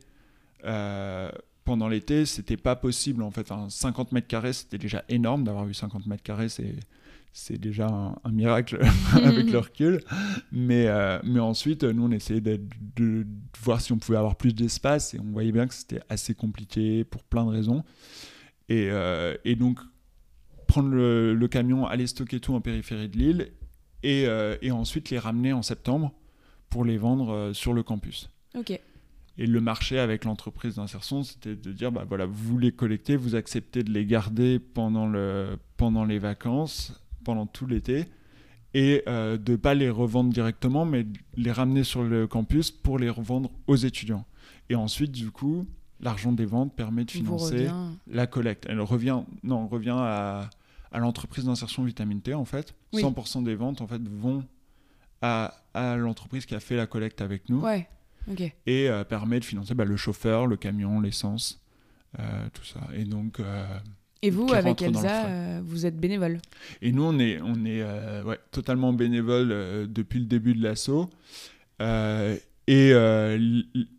[0.65, 1.31] euh,
[1.65, 3.23] pendant l'été, c'était pas possible.
[3.23, 6.49] En fait, 50 mètres carrés, c'était déjà énorme d'avoir eu 50 mètres carrés.
[7.33, 8.81] C'est déjà un, miracle
[9.13, 10.01] avec le recul.
[10.53, 12.61] Mais, euh, mais ensuite, nous, on essayait de,
[12.97, 13.27] de,
[13.61, 17.03] voir si on pouvait avoir plus d'espace et on voyait bien que c'était assez compliqué
[17.05, 17.83] pour plein de raisons.
[18.69, 18.89] Et,
[19.45, 19.81] et donc,
[20.69, 23.53] prendre le, le, camion, aller stocker tout en périphérie de l'île
[24.05, 26.13] euh, et, ensuite les ramener en septembre
[26.69, 28.31] pour les vendre euh, sur le campus.
[28.57, 28.79] Ok.
[29.39, 33.35] Et le marché avec l'entreprise d'insertion, c'était de dire, bah voilà, vous les collectez, vous
[33.35, 38.07] acceptez de les garder pendant, le, pendant les vacances, pendant tout l'été,
[38.75, 42.99] et euh, de ne pas les revendre directement, mais les ramener sur le campus pour
[42.99, 44.27] les revendre aux étudiants.
[44.69, 45.67] Et ensuite, du coup,
[46.01, 47.69] l'argent des ventes permet de financer
[48.07, 48.67] la collecte.
[48.69, 50.51] Elle revient, non, revient à,
[50.93, 52.75] à l'entreprise d'insertion vitamine T en fait.
[52.95, 54.45] 100% des ventes en fait vont
[55.23, 57.61] à, à l'entreprise qui a fait la collecte avec nous.
[57.61, 57.89] Ouais.
[58.67, 61.61] Et euh, permet de financer bah, le chauffeur, le camion, l'essence,
[62.19, 62.81] euh, tout ça.
[62.95, 63.41] Et donc.
[63.41, 63.65] Euh,
[64.25, 66.39] et vous, avec Elsa, vous êtes bénévole?
[66.81, 67.83] Et nous, on est, on est
[68.23, 71.11] ouais, totalement bénévole depuis le début de l'assaut.
[71.81, 72.93] et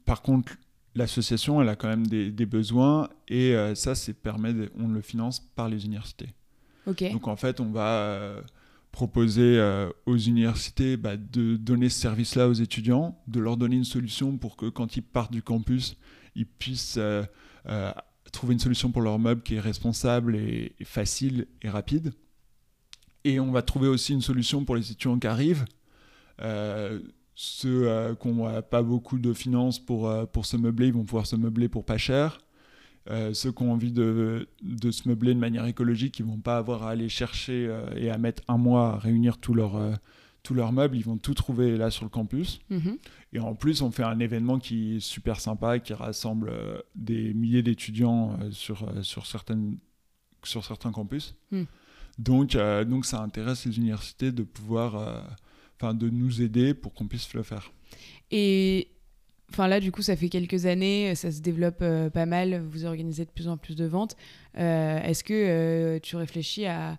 [0.05, 0.53] par contre,
[0.95, 5.41] l'association, elle a quand même des, des besoins et ça, c'est permet, on le finance
[5.41, 6.29] par les universités.
[6.85, 8.41] Donc en fait, on va euh,
[8.91, 13.85] proposer euh, aux universités bah, de donner ce service-là aux étudiants, de leur donner une
[13.85, 15.97] solution pour que quand ils partent du campus,
[16.35, 17.23] ils puissent euh,
[18.31, 22.13] trouver une solution pour leur meuble qui est responsable et, facile et rapide.
[23.23, 25.65] Et on va trouver aussi une solution pour les étudiants qui arrivent.
[27.35, 31.37] ceux qui n'ont pas beaucoup de finances pour, pour se meubler, ils vont pouvoir se
[31.37, 32.39] meubler pour pas cher.
[33.09, 36.57] Euh, ceux qui ont envie de, de, se meubler de manière écologique, ils vont pas
[36.57, 39.93] avoir à aller chercher euh, et à mettre un mois à réunir tous leurs euh,
[40.41, 42.59] tous leurs meubles, ils vont tout trouver là sur le campus.
[42.69, 42.97] Mhm.
[43.31, 46.51] Et en plus, on fait un événement qui est super sympa, qui rassemble
[46.95, 49.77] des milliers d'étudiants sur, sur, certaines,
[50.43, 51.37] sur certains campus.
[51.51, 51.63] Hmm.
[52.19, 55.23] Donc, donc, ça intéresse les universités de pouvoir,
[55.79, 57.71] enfin, de nous aider pour qu'on puisse le faire.
[58.29, 58.92] Et
[59.53, 62.85] Enfin là, du coup, ça fait quelques années, ça se développe euh, pas mal, vous
[62.85, 64.17] organisez de plus en plus de ventes.
[64.57, 66.97] Euh, est-ce que euh, tu réfléchis à,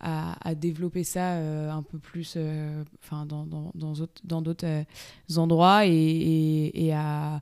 [0.00, 2.38] à, développer ça un peu plus
[3.02, 3.72] enfin, dans, dans,
[4.22, 4.84] dans d'autres
[5.36, 7.40] endroits et, et, à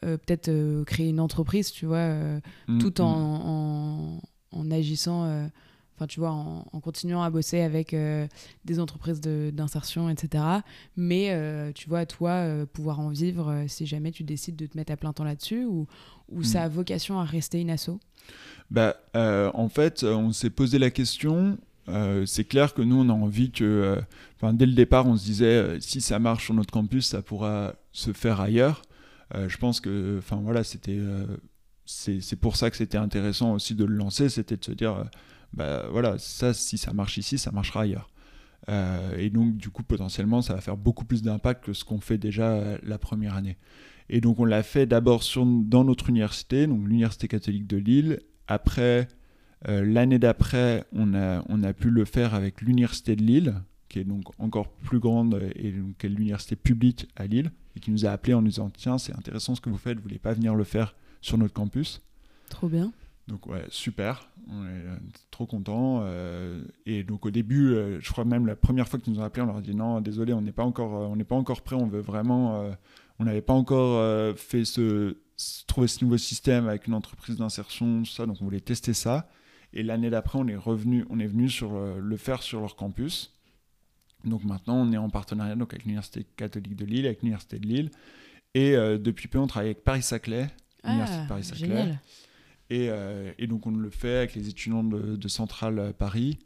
[0.00, 2.08] peut-être créer une entreprise, tu vois,
[2.68, 3.40] mm, tout en, mm.
[3.44, 5.48] en, en, agissant
[6.06, 8.26] tu vois, en, continuant à bosser avec euh,
[8.64, 10.44] des entreprises d'insertion, etc.
[10.96, 14.76] Mais, euh, tu vois, toi, euh, pouvoir en vivre si jamais tu décides de te
[14.76, 15.86] mettre à plein temps là-dessus ou,
[16.28, 16.72] ou ça a hmm.
[16.72, 18.00] vocation à rester une asso?
[18.70, 21.58] Bah, En fait, on s'est posé la question.
[22.24, 24.00] c'est clair que nous, on a envie que,
[24.36, 27.74] enfin, dès le départ, on se disait, si ça marche sur notre campus, ça pourra
[27.92, 28.82] se faire ailleurs.
[29.34, 31.00] je pense que, enfin voilà, c'était,
[31.84, 35.04] c'est pour ça que c'était intéressant aussi de le lancer, c'était de se dire,
[35.54, 38.08] bah voilà, ça, si ça marche ici, ça marchera ailleurs.
[38.68, 42.00] Euh, et donc, du coup, potentiellement, ça va faire beaucoup plus d'impact que ce qu'on
[42.00, 43.56] fait déjà euh, la première année.
[44.08, 48.20] Et donc, on l'a fait d'abord dans notre université, donc l'Université catholique de Lille.
[48.46, 49.08] Après,
[49.68, 53.54] euh, l'année d'après, on a, on a pu le faire avec l'Université de Lille,
[53.88, 57.90] qui est donc encore plus grande et qui est l'université publique à Lille, et qui
[57.90, 60.18] nous a appelé en nous disant Tiens, c'est intéressant ce que vous faites, vous voulez
[60.18, 62.02] pas venir le faire sur notre campus?
[62.48, 62.92] Trop bien.
[63.32, 64.96] Donc ouais, super, on est euh,
[65.30, 66.02] trop content.
[66.02, 69.24] Euh, et donc au début, euh, je crois même la première fois qu'ils nous ont
[69.24, 71.62] appelé, on leur a dit non, désolé, on n'est pas encore, on n'est pas encore
[71.62, 71.74] prêt.
[71.74, 72.70] On veut vraiment,
[73.18, 75.16] on n'avait pas encore fait ce,
[75.66, 78.26] trouver ce nouveau système avec une entreprise d'insertion, tout ça.
[78.26, 79.30] Donc on voulait tester ça.
[79.72, 83.34] Et l'année d'après, on est revenu, on est venu sur le, faire sur leur campus.
[84.24, 87.66] Donc maintenant, on est en partenariat donc avec l'Université catholique de Lille, avec l'Université de
[87.66, 87.90] Lille.
[88.52, 90.48] Et depuis peu, on travaille avec Paris-Saclay,
[90.84, 91.94] l'Université ah, Paris-Saclay.
[92.74, 92.90] Et,
[93.38, 96.38] et, donc on le fait avec les étudiants de, de Centrale Paris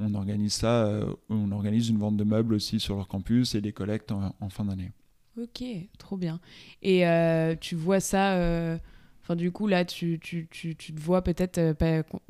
[0.00, 3.60] on organise ça, euh, on organise une vente de meubles aussi sur leur campus et
[3.60, 4.92] des collectes en, fin d'année.
[5.40, 5.64] Ok,
[5.98, 6.40] trop bien.
[6.82, 8.78] Et euh, tu vois ça, euh,
[9.22, 11.60] enfin du coup là, tu, tu, tu, tu te vois peut-être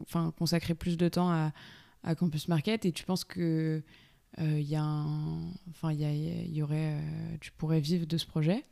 [0.02, 1.52] enfin consacrer plus de temps à,
[2.02, 3.82] à, Campus Market et tu penses que
[4.40, 4.84] il y a
[5.70, 6.98] enfin il y, y, aurait,
[7.40, 8.64] tu pourrais vivre de ce projet?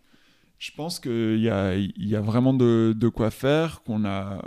[0.59, 4.43] Je pense qu'il y a, y a vraiment de, de quoi faire, qu'on a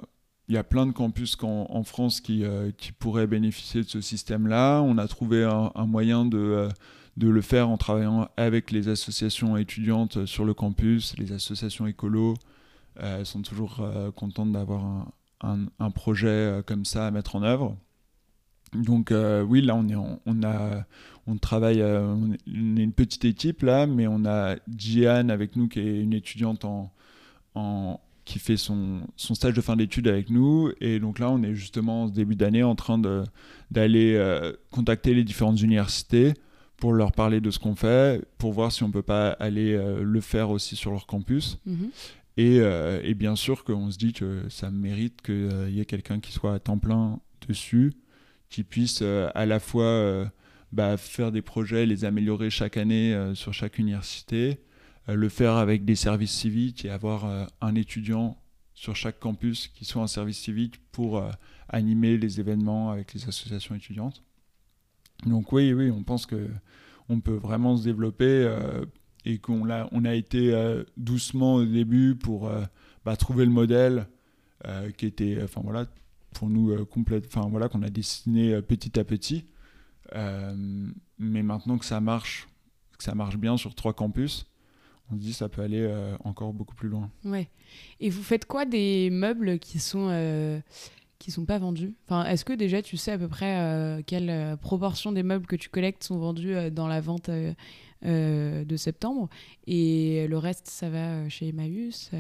[0.48, 4.82] il y a plein de campus en, France qui, euh, pourraient bénéficier de ce système-là.
[4.82, 6.70] On a trouvé un, moyen de, euh,
[7.18, 11.18] de, le faire en travaillant avec les associations étudiantes sur le campus.
[11.18, 12.36] Les associations écolo
[13.02, 13.82] euh, sont toujours
[14.16, 15.08] contentes d'avoir
[15.42, 17.76] un, projet comme ça à mettre en œuvre.
[18.74, 19.14] Donc
[19.48, 20.86] oui, là on est on a
[21.28, 25.80] on travaille on est une petite équipe là, mais on a Jian avec nous qui
[25.80, 26.92] est une étudiante en,
[28.26, 30.72] qui fait son, son stage de fin d'études avec nous.
[30.82, 33.00] Et donc là, on est justement en début d'année en train
[33.72, 36.34] d'aller euh, contacter les différentes universités
[36.76, 40.04] pour leur parler de ce qu'on fait, pour voir si on peut pas aller euh,
[40.04, 41.60] le faire aussi sur leur campus.
[41.66, 41.90] Mhm.
[42.38, 46.20] Et, euh, et, bien sûr qu'on se dit que ça mérite qu'il y ait quelqu'un
[46.20, 47.94] qui soit à temps plein dessus,
[48.50, 50.30] qui puisse à la fois
[50.74, 54.60] bah, faire des projets, les améliorer chaque année sur chaque université,
[55.14, 58.38] le faire avec des services civiques et avoir euh, un étudiant
[58.74, 61.30] sur chaque campus qui soit un service civique pour euh,
[61.70, 64.24] animer les événements avec les associations étudiantes.
[65.26, 66.50] Donc oui, oui, on pense que
[67.08, 68.52] on peut vraiment se développer
[69.26, 70.54] et qu'on a, on a été
[70.98, 72.52] doucement au début pour
[73.06, 74.08] bah, trouver le modèle
[74.98, 75.86] qui était, enfin voilà,
[76.34, 79.46] pour nous complète, enfin voilà, qu'on a dessiné petit à petit.
[80.12, 82.48] mais maintenant que ça marche,
[82.98, 84.48] que ça marche bien sur trois campus,
[85.12, 87.10] on se dit ça peut aller euh, encore beaucoup plus loin.
[87.24, 87.50] Ouais.
[88.00, 90.60] Et vous faites quoi des meubles qui sont euh,
[91.20, 91.94] qui sont pas vendus?
[92.06, 95.56] Enfin, est-ce que déjà tu sais à peu près euh, quelle proportion des meubles que
[95.56, 97.30] tu collectes sont vendus dans la vente
[98.02, 99.30] de septembre?
[99.68, 102.12] Et le reste ça va chez Emmaüs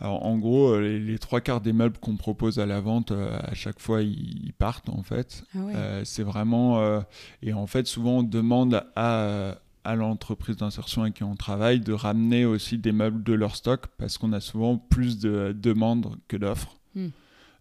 [0.00, 3.80] alors en gros, les, trois quarts des meubles qu'on propose à la vente, à chaque
[3.80, 5.42] fois, ils, partent en fait.
[5.56, 7.02] Ah c'est vraiment...
[7.42, 11.94] et en fait, souvent, on demande à, à l'entreprise d'insertion avec qui on travaille de
[11.94, 16.36] ramener aussi des meubles de leur stock parce qu'on a souvent plus de demandes que
[16.36, 16.76] d'offres.
[16.94, 17.08] Hmm.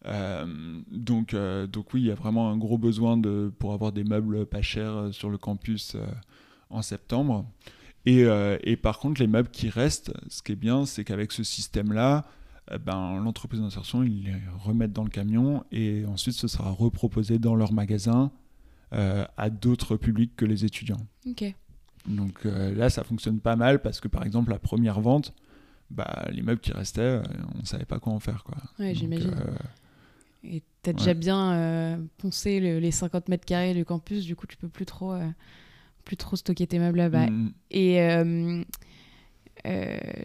[0.08, 3.94] Euh, donc, euh, donc oui, il y a vraiment un gros besoin de, pour avoir
[3.94, 5.96] des meubles pas chers euh, sur le campus
[6.70, 7.46] en septembre.
[8.06, 8.26] Et,
[8.64, 12.26] et, par contre, les meubles qui restent, ce qui est bien, c'est qu'avec ce système-là,
[12.86, 17.56] ben, l'entreprise d'insertion, ils les remettent dans le camion et ensuite ce sera reproposé dans
[17.56, 18.32] leur magasin
[18.92, 21.06] à d'autres publics que les étudiants.
[21.26, 21.54] Ok.
[22.08, 25.34] Donc euh, là, ça fonctionne pas mal parce que par exemple, la première vente,
[25.90, 27.24] bah, les meubles qui restaient, euh,
[27.60, 28.44] on savait pas quoi en faire.
[28.44, 28.58] Quoi.
[28.80, 29.34] Ouais, j'imagine.
[29.34, 29.56] Euh,
[30.44, 34.58] Et tu as déjà bien poncé les 50 mètres carrés du campus, du coup, tu
[34.58, 35.16] peux plus trop,
[36.06, 37.28] plus trop stocker tes meubles là-bas.
[37.30, 37.54] Mm.
[37.72, 38.64] Et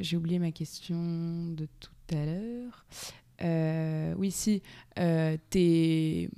[0.00, 4.16] j'ai oublié ma question de tout à l'heure.
[4.18, 4.62] oui, si.
[4.96, 6.28] es...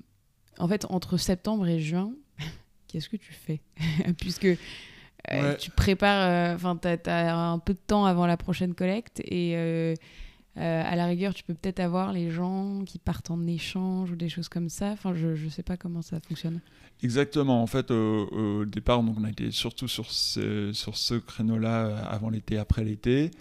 [0.57, 2.13] En fait, entre septembre et juin,
[2.87, 3.61] qu'est-ce que tu fais?
[4.21, 4.47] Puisque
[5.33, 9.21] euh, tu prépares, euh, enfin, tu as, un peu de temps avant la prochaine collecte
[9.25, 9.95] et euh,
[10.57, 14.29] à la rigueur, tu peux peut-être avoir les gens qui partent en échange ou des
[14.29, 14.91] choses comme ça.
[14.91, 16.61] Enfin, je ne sais pas comment ça fonctionne.
[17.03, 17.63] Exactement.
[17.63, 22.31] En fait, au départ, donc, on a été surtout sur ce, sur ce créneau-là avant
[22.31, 23.33] l'été, après l'été.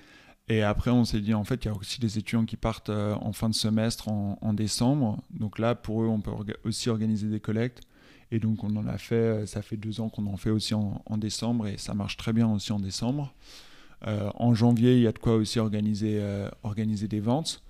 [0.49, 2.89] Et après, on s'est dit, en fait, il y a aussi des étudiants qui partent
[2.89, 5.21] en fin de semestre, en, en, décembre.
[5.29, 6.31] Donc là, pour eux, on peut
[6.63, 7.81] aussi organiser des collectes.
[8.33, 10.73] Et donc on en a fait, euh, ça fait deux ans qu'on en fait aussi
[10.73, 13.31] en, décembre et ça marche très bien aussi en décembre.
[14.07, 17.61] Euh, en janvier, il y a de quoi aussi organiser, euh, organiser des ventes.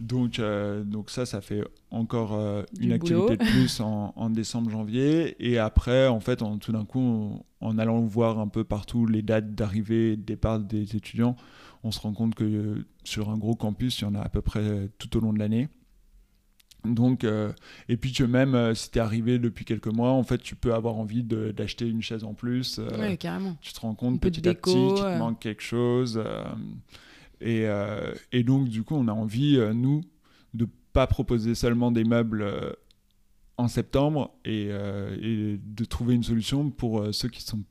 [0.00, 0.40] Donc,
[0.86, 2.32] donc ça, ça fait encore
[2.80, 5.36] une activité de plus en, décembre, janvier.
[5.46, 9.20] Et après, en fait, en, tout d'un coup, en allant voir un peu partout les
[9.20, 11.36] dates d'arrivée et de départ des étudiants,
[11.84, 14.40] on se rend compte que sur un gros campus, il y en a à peu
[14.40, 15.68] près tout au long de l'année.
[16.84, 17.52] Donc, euh,
[17.88, 20.56] et puis que même euh, si tu es arrivé depuis quelques mois, en fait, tu
[20.56, 22.78] peux avoir envie d'acheter une chaise en plus.
[22.78, 23.56] Euh, carrément.
[23.60, 26.22] Tu te rends compte petit à petit qu'il te manque quelque chose.
[27.40, 27.66] Et,
[28.32, 30.02] et, donc, du coup, on a envie, nous,
[30.54, 32.44] de pas proposer seulement des meubles
[33.56, 37.62] en septembre et, et, de trouver une solution pour ceux qui ne sont,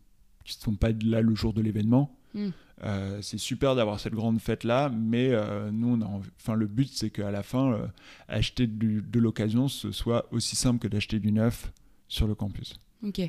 [0.44, 2.16] qui sont pas là le jour de l'événement.
[2.82, 3.22] Hmm.
[3.22, 5.32] c'est super d'avoir cette grande fête là, mais
[5.72, 7.90] nous, on a enfin, le but c'est qu'à la fin,
[8.28, 11.72] acheter de l'occasion, ce soit aussi simple que d'acheter du neuf
[12.08, 12.80] sur le campus.
[13.04, 13.22] Ok.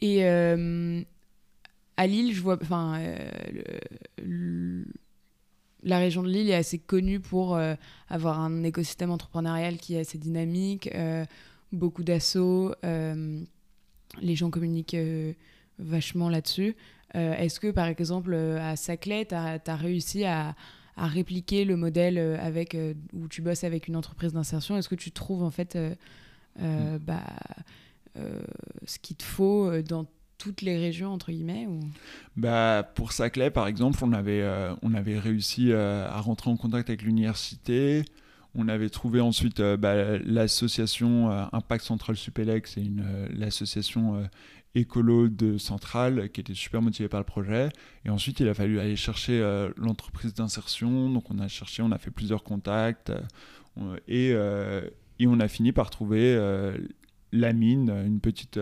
[0.00, 3.00] Et à Lille, je vois, enfin,
[5.82, 7.74] la région de Lille est assez connue pour euh,
[8.08, 11.24] avoir un écosystème entrepreneurial qui est assez dynamique, euh,
[11.72, 13.40] beaucoup d'assauts, euh,
[14.20, 14.96] les gens communiquent
[15.78, 16.76] vachement là-dessus.
[17.14, 20.54] Est-ce que, par exemple, à Saclay, tu as, réussi à,
[20.96, 22.76] répliquer le modèle avec,
[23.12, 24.76] où tu bosses avec une entreprise d'insertion?
[24.76, 25.78] Est-ce que tu trouves, en fait,
[26.58, 26.98] mm.
[26.98, 27.22] bah,
[28.84, 30.06] ce qu'il te faut dans
[30.38, 31.80] toutes les régions, entre guillemets ou...
[32.36, 36.56] bah, Pour Saclay, par exemple, on avait, euh, on avait réussi euh, à rentrer en
[36.56, 38.04] contact avec l'université.
[38.54, 42.84] On avait trouvé ensuite euh, bah, l'association Impact Central Supélec, c'est
[43.30, 44.26] l'association
[44.78, 47.68] écolo de Centrale qui était super motivée par le projet.
[48.04, 49.40] Et ensuite, il a fallu aller chercher
[49.76, 51.10] l'entreprise d'insertion.
[51.10, 53.12] Donc, on a cherché, on a fait plusieurs contacts.
[54.06, 56.36] et, et on a fini par trouver
[57.32, 58.58] la mine, une petite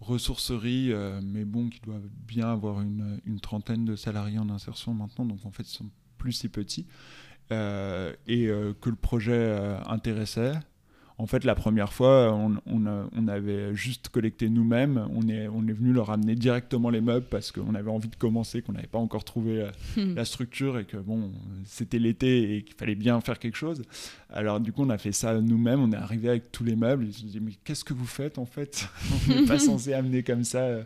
[0.00, 4.94] ressourcerie, euh, mais bon, qui doit bien avoir une, une, trentaine de salariés en insertion
[4.94, 6.86] maintenant, donc en fait, ils sont plus si petits,
[7.52, 10.52] euh, et euh, que le projet intéressait.
[11.18, 15.08] En fait, la première fois, on, avait juste collecté nous-mêmes.
[15.12, 18.14] On est, on est venu leur amener directement les meubles parce qu'on avait envie de
[18.14, 21.32] commencer, qu'on n'avait pas encore trouvé la structure et que bon,
[21.64, 23.82] c'était l'été et qu'il fallait bien faire quelque chose.
[24.30, 25.80] Alors du coup, on a fait ça nous-mêmes.
[25.80, 27.06] On est arrivé avec tous les meubles.
[27.06, 28.88] Ils se dit mais qu'est-ce que vous faites en fait?
[29.28, 30.84] On n'est pas censé amener comme ça euh,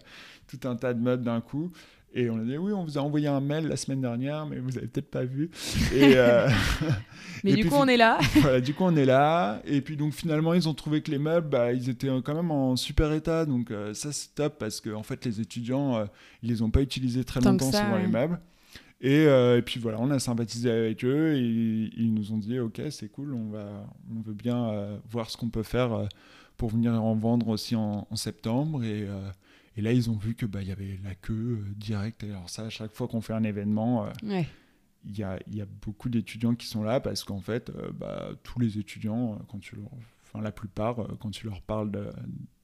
[0.49, 1.71] tout un tas de meubles d'un coup.
[2.15, 4.59] Et on a dit oui, on vous a envoyé un mail la semaine dernière, mais
[4.59, 5.51] vous avez peut-être pas vu.
[5.95, 6.49] Et, euh,
[7.45, 8.19] mais du coup, on est là.
[8.37, 9.63] voilà, du coup, on est là.
[9.65, 12.51] Et puis donc finalement, ils ont trouvé que les meubles, bah, ils étaient quand même
[12.51, 13.47] en super état.
[13.47, 16.05] Donc euh, ça, c'est top parce que en fait, les étudiants, euh,
[16.43, 18.39] ils les ont pas utilisés très longtemps souvent les meubles.
[19.05, 22.83] Et, et, puis voilà, on a sympathisé avec eux et ils nous ont dit ok,
[22.91, 23.85] c'est cool, on va,
[24.17, 24.71] on veut bien
[25.11, 26.07] voir ce qu'on peut faire
[26.57, 29.09] pour venir en vendre aussi en, en septembre et
[29.77, 32.25] et là, ils ont vu que bah, y avait la queue euh, directe.
[32.25, 34.43] Alors ça, à chaque fois qu'on fait un événement, euh,
[35.05, 38.31] il y, a, y, a, beaucoup d'étudiants qui sont là parce qu'en fait, euh, bah,
[38.43, 39.89] tous les étudiants, quand tu leur,
[40.23, 41.91] enfin la plupart, quand tu leur parles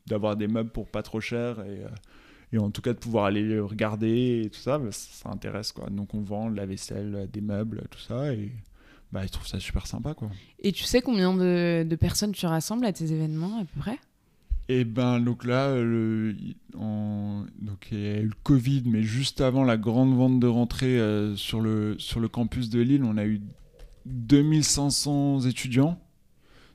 [0.06, 1.82] d'avoir des meubles pour pas trop cher et,
[2.52, 5.88] et, en tout cas de pouvoir aller regarder et tout ça, bah, ça, intéresse quoi.
[5.90, 8.52] Donc on vend la vaisselle, des meubles, tout ça et
[9.10, 10.30] bah, ils trouvent ça super sympa quoi.
[10.60, 13.98] Et tu sais combien de, de personnes tu rassembles à tes événements à peu près?
[14.70, 16.36] Et ben donc là, le,
[16.74, 20.98] donc il y a eu le Covid, mais juste avant la grande vente de rentrée
[20.98, 23.40] euh, sur, le, sur le campus de Lille, on a eu
[24.04, 25.98] 2500 étudiants.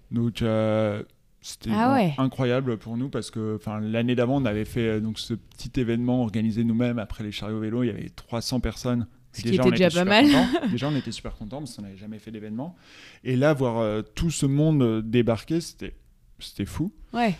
[0.09, 1.03] Donc euh,
[1.41, 5.35] c'était ah incroyable pour nous parce que l'année d'avant, on avait fait euh, donc, ce
[5.35, 7.83] petit événement organisé nous-mêmes après les chariots vélo.
[7.83, 9.05] Il y avait 300 personnes.
[9.33, 10.25] Ce déjà, qui était déjà pas mal.
[10.71, 12.75] déjà, on était super contents parce qu'on n'avait jamais fait d'événement.
[13.23, 16.91] Et là, voir tout ce monde débarquer, c'était fou.
[17.13, 17.35] Ouais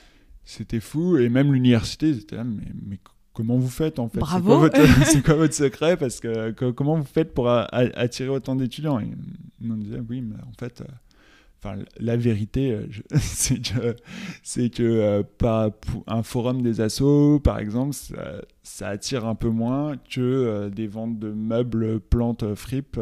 [0.45, 1.17] c'était fou.
[1.17, 2.99] Et même l'université, ils là, mais, mais
[3.33, 4.19] comment vous faites en fait?
[4.19, 4.67] Bravo
[5.05, 5.97] C'est quoi, votre secret?
[5.97, 8.99] Parce que, comment vous faites pour attirer autant d'étudiants?
[8.99, 9.07] Et
[9.69, 10.85] on disait, oui, mais en fait, euh,
[11.59, 12.87] enfin, la vérité, euh,
[13.19, 13.95] c'est que,
[14.43, 15.71] c'est que euh, pas
[16.07, 17.95] un forum des assos, par exemple,
[18.63, 22.99] ça, attire un peu moins que des ventes de meubles, plantes, fripes.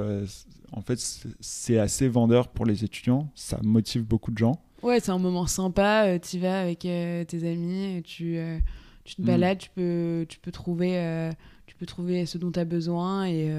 [0.71, 0.99] en fait,
[1.39, 3.31] c'est assez vendeur pour les étudiants.
[3.35, 4.63] Ça motive beaucoup de gens.
[4.83, 6.07] Ouais, c'est un moment sympa.
[6.07, 8.57] Euh, tu vas avec euh, tes amis, tu, euh,
[9.03, 9.25] tu te mm.
[9.25, 11.31] balades, tu, peux, tu, peux trouver,
[11.67, 13.25] tu peux trouver ce dont tu as besoin.
[13.25, 13.51] Et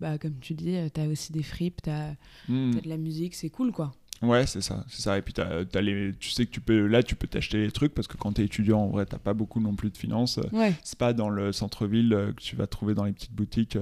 [0.00, 2.16] bah, comme tu dis, tu as aussi des fripes, tu as,
[2.48, 2.80] mm.
[2.80, 3.92] de la musique, c'est cool quoi.
[4.22, 5.18] Ouais, c'est ça, c'est ça.
[5.18, 8.16] Et puis tu sais que tu peux, là, tu peux t'acheter les trucs parce que
[8.16, 10.38] quand tu es étudiant, en vrai, t'as pas beaucoup non plus de finances.
[10.52, 10.74] Ouais.
[10.84, 13.76] C'est pas dans le centre-ville que tu vas trouver dans les petites boutiques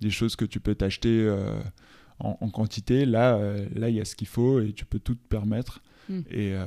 [0.00, 1.28] des choses que tu peux t'acheter
[2.20, 3.04] en, en, quantité.
[3.04, 3.36] Là,
[3.74, 5.82] là, il y a ce qu'il faut et tu peux tout te permettre.
[6.10, 6.20] Mm.
[6.30, 6.64] Et, euh,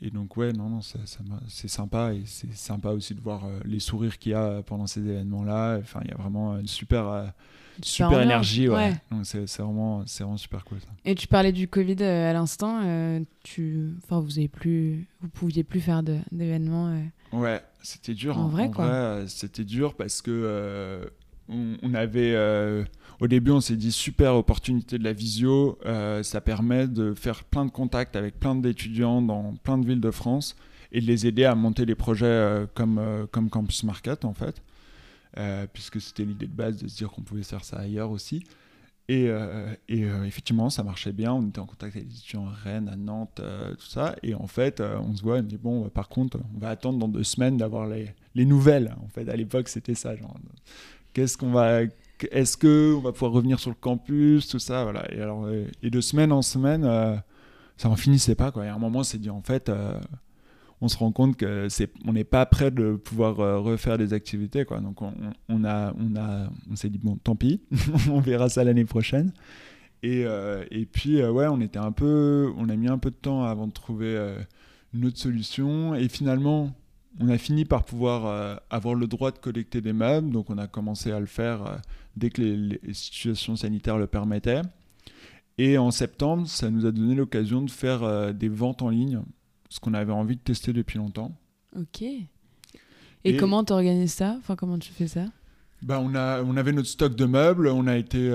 [0.00, 2.14] et, donc, ouais, non, non, c'est sympa.
[2.14, 5.78] Et c'est sympa aussi de voir euh, les sourires qu'il y a pendant ces événements-là.
[5.80, 7.26] Enfin, il y a vraiment une super euh,
[7.82, 8.92] super, énergie ouais.
[9.24, 10.88] c'est vraiment c'est vraiment super cool ça.
[11.06, 12.82] et tu parlais du covid à l'instant
[13.42, 16.94] tu enfin vous avez plus vous pouviez plus faire d'événements
[17.32, 18.48] ouais c'était dur en, hein.
[18.48, 21.10] vrai quoi c'était dur parce que
[21.82, 22.34] on, avait
[23.22, 25.78] au début, on s'est dit super opportunité de la visio.
[25.86, 30.00] Euh, ça permet de faire plein de contacts avec plein d'étudiants dans plein de villes
[30.00, 30.56] de France
[30.90, 34.34] et de les aider à monter des projets euh, comme, euh, comme Campus Market en
[34.34, 34.60] fait.
[35.72, 38.42] puisque c'était l'idée de base de se dire qu'on pouvait faire ça ailleurs aussi.
[39.08, 39.28] Et,
[39.88, 41.32] et effectivement, ça marchait bien.
[41.32, 43.40] On était en contact avec des étudiants à Rennes, à Nantes,
[43.78, 44.16] tout ça.
[44.22, 47.08] Et en fait, on se voit, on dit bon, par contre, on va attendre dans
[47.08, 48.94] deux semaines d'avoir les, les, nouvelles.
[49.02, 50.16] En fait, à l'époque, c'était ça.
[50.16, 50.34] Genre,
[51.12, 51.82] qu'est-ce qu'on va,
[52.30, 55.10] est-ce que va pouvoir revenir sur le campus, tout ça, voilà.
[55.12, 55.48] Et alors,
[55.82, 56.82] et de semaine en semaine,
[57.76, 58.64] ça en finissait pas, quoi.
[58.64, 59.70] Et à un moment, on s'est dit, en fait,
[60.80, 64.64] on se rend compte que c'est, on n'est pas prêt de pouvoir refaire des activités,
[64.64, 64.80] quoi.
[64.80, 65.12] Donc, on,
[65.48, 67.60] on a, on a, on s'est dit, bon, tant pis,
[68.10, 69.32] on verra ça l'année prochaine.
[70.02, 70.24] Et,
[70.70, 73.66] et puis, ouais, on était un peu, on a mis un peu de temps avant
[73.66, 74.16] de trouver
[74.94, 75.94] une autre solution.
[75.94, 76.72] Et finalement,
[77.20, 80.58] on a fini par pouvoir euh, avoir le droit de collecter des meubles, donc on
[80.58, 81.76] a commencé à le faire euh,
[82.16, 84.62] dès que les, situations sanitaires le permettaient.
[85.58, 89.20] Et en septembre, ça nous a donné l'occasion de faire euh, des ventes en ligne,
[89.68, 91.32] ce qu'on avait envie de tester depuis longtemps.
[91.78, 92.02] Ok.
[93.24, 94.36] Et, comment tu organises ça?
[94.38, 95.26] Enfin, comment tu fais ça?
[95.82, 98.30] Bah, on, a, on avait notre stock de meubles, on a, été,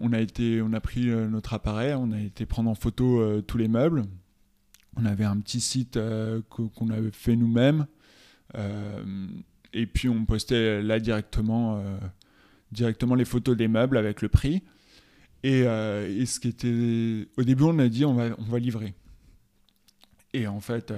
[0.00, 3.58] on a, été, on a pris notre appareil, on a été prendre en photo tous
[3.58, 4.04] les meubles.
[4.96, 5.98] On avait un petit site
[6.48, 7.86] qu'on avait fait nous-mêmes
[9.72, 11.98] et puis on postait là directement, euh,
[12.72, 14.62] directement les photos des meubles avec le prix.
[15.42, 17.28] Et, euh, ce qui était.
[17.36, 18.94] Au début, on a dit on va, on va livrer.
[20.34, 20.92] Et en fait,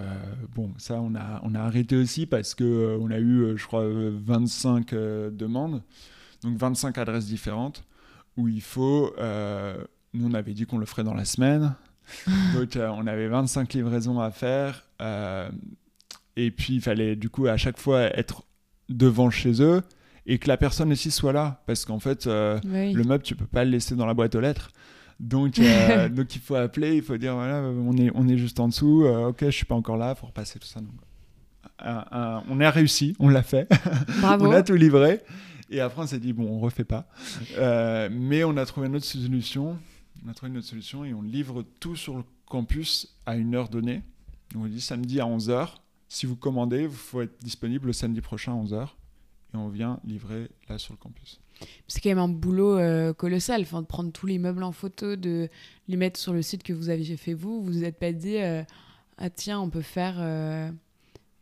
[0.55, 3.85] bon, ça, on a, on a arrêté aussi parce qu'on on a eu, je crois,
[3.87, 5.83] 25 demandes,
[6.43, 7.85] donc 25 adresses différentes,
[8.37, 9.15] où il faut.
[10.15, 11.75] nous, on avait dit qu'on le ferait dans la semaine.
[12.55, 14.85] donc, on avait 25 livraisons à faire.
[16.37, 18.45] Et puis, il fallait du coup à chaque fois être
[18.89, 19.83] devant chez eux
[20.27, 21.63] et que la personne aussi soit là.
[21.67, 24.41] Parce qu'en fait, euh, le meuble, tu peux pas le laisser dans la boîte aux
[24.41, 24.71] lettres.
[25.19, 28.61] Donc, euh, donc il faut appeler, il faut dire voilà, on est, on est juste
[28.61, 30.81] en dessous, euh, ok, je suis pas encore là, il faut repasser tout ça.
[30.81, 30.95] Donc,
[31.83, 33.69] on a réussi, on l'a fait,
[34.23, 35.21] on a tout livré.
[35.73, 37.09] Et après, on s'est dit bon, on refait pas.
[38.11, 39.79] mais on a trouvé une autre solution.
[40.25, 43.55] On a trouvé une autre solution et on livre tout sur le campus à une
[43.55, 44.03] heure donnée.
[44.55, 45.77] on dit samedi à 11h
[46.11, 48.89] si vous commandez, il faut être disponible le samedi prochain à 11h
[49.55, 51.41] et on vient livrer là sur le campus.
[51.87, 55.15] C'est quand même un boulot euh, colossal, enfin, de prendre tous les meubles en photo,
[55.15, 55.49] de
[55.87, 57.63] les mettre sur le site que vous aviez fait vous.
[57.63, 58.65] Vous vous êtes pas dit, euh,
[59.19, 60.69] ah tiens, on peut faire euh,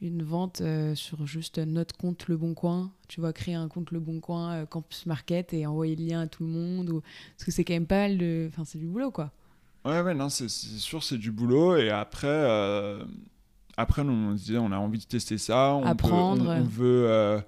[0.02, 0.62] une vente
[0.94, 2.92] sur juste notre compte Le Bon Coin.
[3.08, 6.26] Tu vois, créer un compte Le Bon Coin Campus Market et envoyer le lien à
[6.26, 6.90] tout le monde.
[6.90, 7.00] Ou...
[7.36, 8.50] Parce que c'est quand même pas mal de.
[8.52, 9.32] Enfin, c'est du boulot, quoi.
[9.86, 11.76] Ouais, ouais, non, c'est sûr, c'est du boulot.
[11.76, 12.26] Et après
[13.78, 15.72] après, on se disait, on a envie de tester ça.
[15.72, 16.48] On Apprendre.
[16.48, 17.04] on, veut.
[17.08, 17.40] Euh,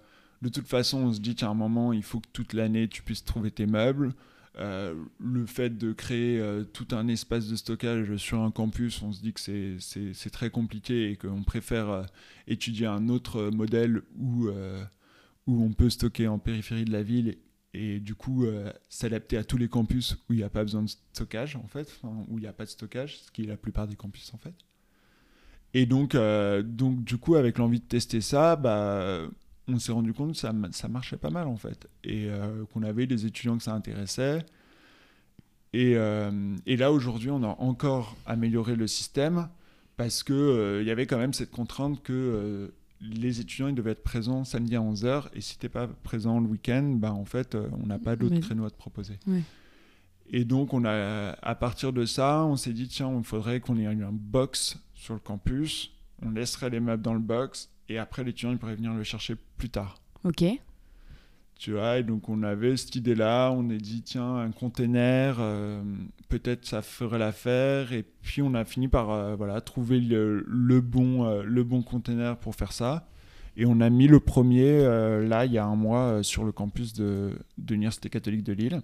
[0.43, 3.03] de toute façon, on se dit qu'à un moment, il faut que toute l'année, tu
[3.03, 4.13] puisses trouver tes meubles.
[4.57, 9.11] Euh, le fait de créer euh, tout un espace de stockage sur un campus, on
[9.11, 9.41] se dit que
[9.81, 12.07] c'est très compliqué et qu'on préfère
[12.47, 14.51] étudier un autre modèle où,
[15.49, 17.39] où on peut stocker en périphérie de la ville
[17.75, 18.47] et, du coup
[18.89, 22.01] s'adapter à tous les campus où il n'y a pas besoin de stockage en fait,
[22.29, 24.39] où il n'y a pas de stockage, ce qui est la plupart des campus en
[24.39, 24.55] fait.
[25.75, 29.21] Et donc, euh, donc du coup, avec l'envie de tester ça, bah,
[29.69, 31.89] on s'est rendu compte que ça, ça, marchait pas mal en fait.
[32.05, 34.45] Et euh, qu'on avait des étudiants que ça intéressait.
[35.73, 39.49] Et, euh, et là, aujourd'hui, on a encore amélioré le système
[39.97, 40.35] parce qu'il
[40.81, 44.75] il y avait quand même cette contrainte que les étudiants ils devaient être présents samedi
[44.75, 45.27] à 11h.
[45.35, 48.41] Et si tu n'es pas présent le week-end, bah, en fait, on n'a pas d'autres
[48.41, 49.19] créneaux à te proposer.
[50.33, 53.77] Et donc, on a, à partir de ça, on s'est dit, tiens, il faudrait qu'on
[53.77, 58.23] ait un box sur le campus, on laisserait les meubles dans le box et après
[58.23, 60.01] l'étudiant il pourrait venir le chercher plus tard.
[60.25, 60.45] Ok.
[61.59, 65.83] Tu vois, et donc on avait cette idée-là, on a dit tiens, un container, euh,
[66.29, 71.27] peut-être ça ferait l'affaire, et puis on a fini par euh, voilà, trouver le, bon,
[71.27, 73.09] euh, le bon container pour faire ça.
[73.57, 76.95] Et on a mis le premier, là, il y a un mois, sur le campus
[76.95, 78.83] de, de l'Université catholique de Lille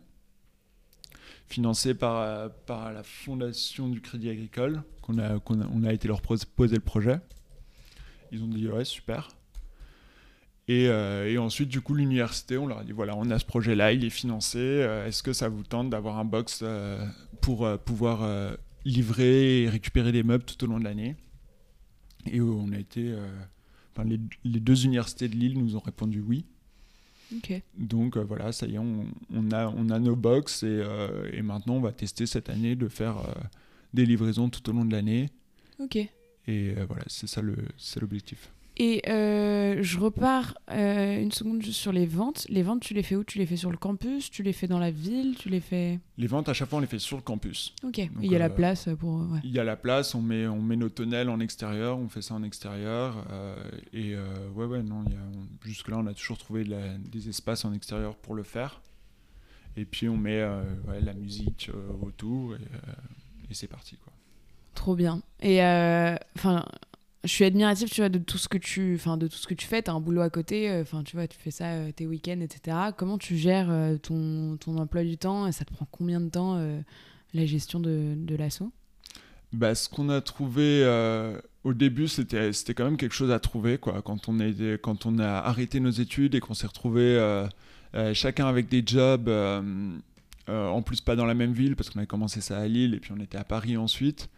[1.49, 5.93] financé par, euh, par la Fondation du Crédit Agricole, qu'on a, qu'on a, on a
[5.93, 7.21] été leur poser le projet.
[8.33, 9.29] Ils ont dit ouais, super.
[10.69, 13.45] Et, euh, et, ensuite, du coup, l'université, on leur a dit voilà, on a ce
[13.45, 14.59] projet-là, il est financé.
[14.59, 16.65] Euh, est-ce que ça vous tente d'avoir un box
[17.41, 18.29] pour pouvoir
[18.85, 21.15] livrer et récupérer des meubles tout au long de l'année?
[22.27, 23.15] Et on a été.
[23.93, 24.19] Enfin, les,
[24.61, 26.45] deux universités de Lille nous ont répondu oui.
[27.77, 29.07] Donc euh, voilà, ça y est, on,
[29.53, 32.89] a, on a nos box et, euh, et, maintenant on va tester cette année de
[32.89, 33.33] faire euh,
[33.95, 35.31] des livraisons tout au long de l'année.
[35.79, 35.97] Ok.
[36.49, 38.53] Et voilà, c'est ça l'objectif.
[38.79, 42.47] Et euh, je repars euh, une seconde juste sur les ventes.
[42.51, 43.25] Les ventes, tu les fais où?
[43.25, 44.31] Tu les fais sur le campus?
[44.31, 45.35] Tu les fais dans la ville?
[45.39, 47.75] Tu les fais Les ventes, à chaque fois, on les fait sur le campus.
[47.83, 47.99] Ok.
[48.21, 49.27] il y a la euh, place pour.
[49.45, 50.15] Il y a la place.
[50.15, 51.99] On met, on met nos tonnelles en extérieur.
[51.99, 53.25] On fait ça en extérieur.
[53.95, 54.15] et
[54.55, 55.05] ouais, ouais, non.
[55.65, 58.83] jusque là, on a toujours trouvé des espaces en extérieur pour le faire.
[59.79, 60.41] Et puis on met
[61.03, 61.71] la musique
[62.03, 62.59] autour et,
[63.51, 64.13] et c'est parti quoi.
[64.75, 65.23] Trop bien.
[65.41, 65.61] Et
[66.37, 66.65] enfin
[67.27, 69.55] je suis admirative, tu vois, de tout ce que tu, enfin, de tout ce que
[69.55, 69.83] tu fais.
[69.83, 72.41] T'as un boulot à côté, euh, enfin, tu vois, tu fais ça euh, tes week-ends,
[72.41, 72.77] etc.
[72.97, 76.29] Comment tu gères euh, ton, ton emploi du temps et ça te prend combien de
[76.29, 76.59] temps
[77.35, 78.73] la gestion de, de l'assaut?
[79.53, 80.85] Bah, ce qu'on a trouvé
[81.65, 84.03] au début, c'était c'était quand même quelque chose à trouver, quoi.
[84.03, 87.19] Quand on est quand on a arrêté nos études et qu'on s'est retrouvé
[88.15, 89.29] chacun avec des jobs.
[90.49, 93.01] en plus, pas dans la même ville, parce qu'on avait commencé ça à Lille et
[93.01, 94.29] puis on était à Paris ensuite.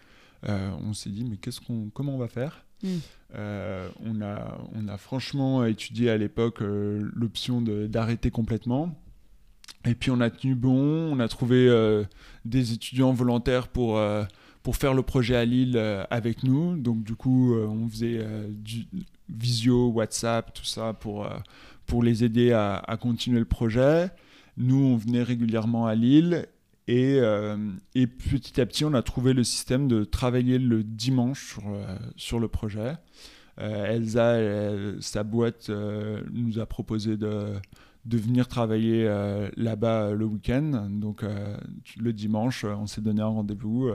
[0.47, 2.65] on s'est dit, mais qu'est-ce qu'on, comment on va faire?
[2.83, 2.89] Mm.
[3.35, 8.99] Euh, on, a, on a franchement étudié à l'époque euh, l'option d'arrêter complètement.
[9.85, 12.05] Et puis on a tenu bon, on a trouvé euh,
[12.45, 14.01] des étudiants volontaires pour,
[14.63, 15.79] pour faire le projet à Lille
[16.11, 16.77] avec nous.
[16.77, 18.87] Donc du coup, on faisait du
[19.29, 21.29] visio, WhatsApp, tout ça pour,
[21.87, 24.11] pour les aider à, à, continuer le projet.
[24.57, 26.47] Nous, on venait régulièrement à Lille
[26.89, 27.59] et, euh,
[27.95, 31.85] et, petit à petit, on a trouvé le système de travailler le dimanche sur, euh,
[32.17, 32.97] sur le projet.
[33.61, 34.39] Euh, Elsa,
[35.03, 35.71] sa boîte,
[36.33, 37.53] nous a proposé de,
[38.07, 39.05] de venir travailler
[39.59, 40.89] là-bas le week-end.
[40.91, 41.25] Donc
[41.99, 43.91] le dimanche, on s'est donné un rendez-vous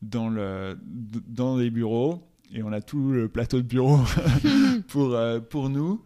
[0.00, 0.78] dans, le,
[1.26, 2.22] dans les bureaux
[2.54, 3.98] et on a tout le plateau de bureau
[4.88, 5.18] pour,
[5.50, 6.04] pour nous.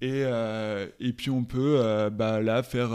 [0.00, 0.22] Et,
[1.00, 2.92] et puis on peut bah, là faire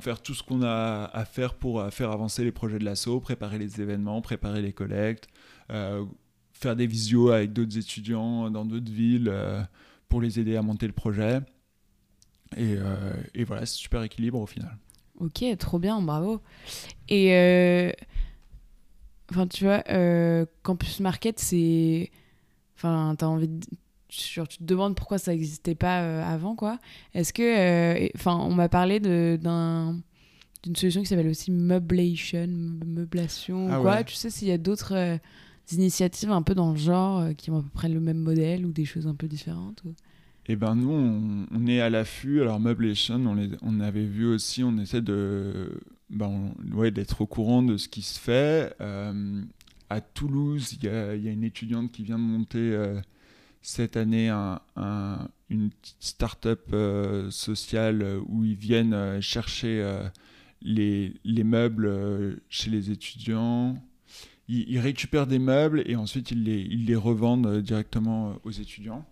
[0.00, 3.20] faire tout ce qu'on a à faire pour euh, faire avancer les projets de l'assaut,
[3.20, 5.28] préparer les événements, préparer les collectes,
[5.70, 6.04] euh,
[6.52, 9.62] faire des visios avec d'autres étudiants dans d'autres villes euh,
[10.08, 11.40] pour les aider à monter le projet.
[12.56, 12.76] Et,
[13.34, 14.78] et voilà, c'est super équilibre au final.
[15.20, 16.40] Ok, trop bien, bravo.
[17.10, 17.92] Et
[19.30, 19.82] enfin, tu vois,
[20.62, 22.10] Campus Market, c'est.
[22.74, 23.66] Enfin, t'as envie de
[24.08, 26.78] tu te demandes pourquoi ça n'existait pas euh, avant, quoi.
[27.14, 27.42] Est-ce que.
[27.42, 30.00] Euh, enfin, on m'a parlé d'un
[30.64, 32.48] d'une solution qui s'appelle aussi Meublation,
[32.84, 34.04] meublation, ah quoi.
[34.04, 35.18] Tu sais s'il y a d'autres euh,
[35.72, 38.72] initiatives un peu dans le genre qui ont à peu près le même modèle ou
[38.72, 39.82] des choses un peu différentes
[40.46, 42.40] Eh ben nous, on, est à l'affût.
[42.40, 45.80] Alors Meublation, on, les, on avait vu aussi, on essaie de,
[46.10, 48.74] ben, ouais, d'être au courant de ce qui se fait.
[48.80, 52.76] à Toulouse, il y a, y a, une étudiante qui vient de monter
[53.62, 54.60] cette année un,
[55.50, 59.84] une petite start-up euh, sociale euh, où ils viennent euh, chercher
[60.62, 63.82] les, les, meubles chez les étudiants.
[64.48, 66.44] Ils, récupèrent des meubles et ensuite ils
[66.84, 69.04] les, revendent directement aux étudiants.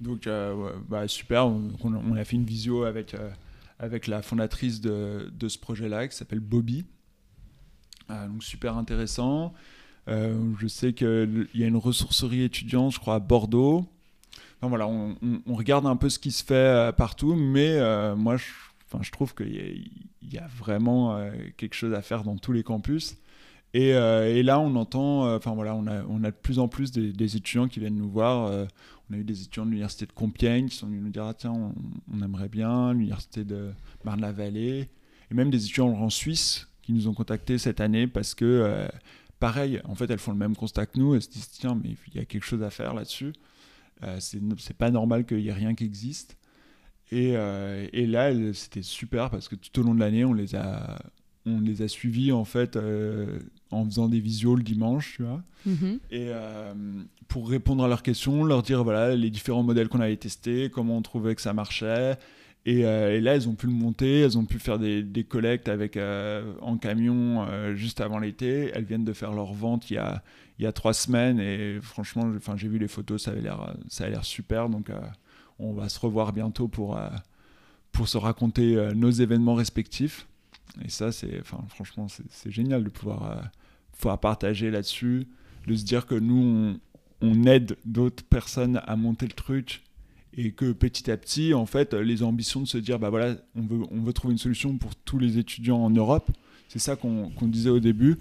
[0.00, 0.28] Donc,
[0.88, 1.48] bah, super.
[1.48, 3.16] On, a fait une visio avec,
[3.80, 6.84] avec la fondatrice de, de ce projet-là qui s'appelle Bobby.
[8.08, 9.52] donc, super intéressant.
[10.08, 13.84] Euh, je sais qu'il y a une ressourcerie étudiante, je crois, à Bordeaux.
[14.60, 15.14] Voilà, on,
[15.54, 18.46] regarde un peu ce qui se fait euh, partout, mais euh, moi, je,
[19.02, 19.88] je trouve qu'il
[20.22, 21.20] y, a vraiment
[21.56, 23.16] quelque chose à faire dans tous les campus.
[23.74, 27.36] Et, là, on entend, enfin voilà, on a, on a de plus en plus des,
[27.36, 28.50] étudiants qui viennent nous voir.
[29.10, 31.34] on a eu des étudiants de l'université de Compiègne qui sont venus nous dire ah,
[31.34, 31.52] tiens,
[32.12, 33.70] on, aimerait bien, l'université de
[34.04, 34.88] Marne-la-Vallée,
[35.30, 38.88] et même des étudiants en Suisse qui nous ont contactés cette année parce que
[39.38, 41.14] pareil, en fait, elles font le même constat que nous.
[41.14, 43.32] Elles se disent tiens, mais il y a quelque chose à faire là-dessus.
[44.04, 46.36] Euh, c'est pas normal qu'il n'y ait rien qui existe.
[47.10, 50.54] Et, euh, et là, c'était super parce que tout au long de l'année, on les
[50.54, 50.98] a,
[51.46, 53.38] on les a suivis en fait euh,
[53.70, 55.42] en faisant des visios le dimanche, tu vois.
[55.66, 55.98] Mm-hmm.
[56.10, 56.74] Et euh,
[57.28, 60.98] pour répondre à leurs questions, leur dire voilà les différents modèles qu'on avait testés, comment
[60.98, 62.18] on trouvait que ça marchait,
[62.68, 65.96] euh, et, là, elles ont pu le monter, elles ont pu faire des, collectes avec,
[65.96, 68.70] euh, en camion euh, juste avant l'été.
[68.74, 72.78] Elles viennent de faire leur vente il y a, trois semaines et franchement, j'ai vu
[72.78, 74.68] les photos, ça, avait a l'air super.
[74.68, 74.90] Donc,
[75.58, 76.98] on va se revoir bientôt pour,
[77.92, 80.26] pour se raconter nos événements respectifs.
[80.84, 83.50] Et ça, c'est, franchement, c'est, génial de pouvoir,
[84.20, 85.26] partager là-dessus,
[85.66, 86.76] de se dire que nous,
[87.20, 89.82] on aide d'autres personnes à monter le truc
[90.34, 93.62] et que petit à petit, en fait, les ambitions de se dire, bah voilà, on
[93.62, 96.30] veut, on veut trouver une solution pour tous les étudiants en Europe.
[96.68, 98.18] C'est ça qu'on disait au début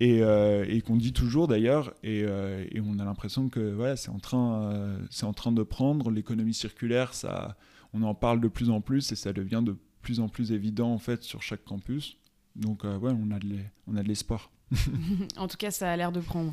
[0.00, 1.94] et, euh, et qu'on dit toujours d'ailleurs.
[2.02, 5.62] Et, euh, et, on a l'impression que voilà, c'est en, train, euh, en train de
[5.62, 6.10] prendre.
[6.10, 7.56] L'économie circulaire, ça,
[7.92, 10.92] on en parle de plus en plus et ça devient de plus en plus évident
[10.92, 12.18] en fait sur chaque campus.
[12.56, 14.50] Donc ouais, on a de l'espoir.
[15.36, 16.52] en tout cas, ça a l'air de prendre.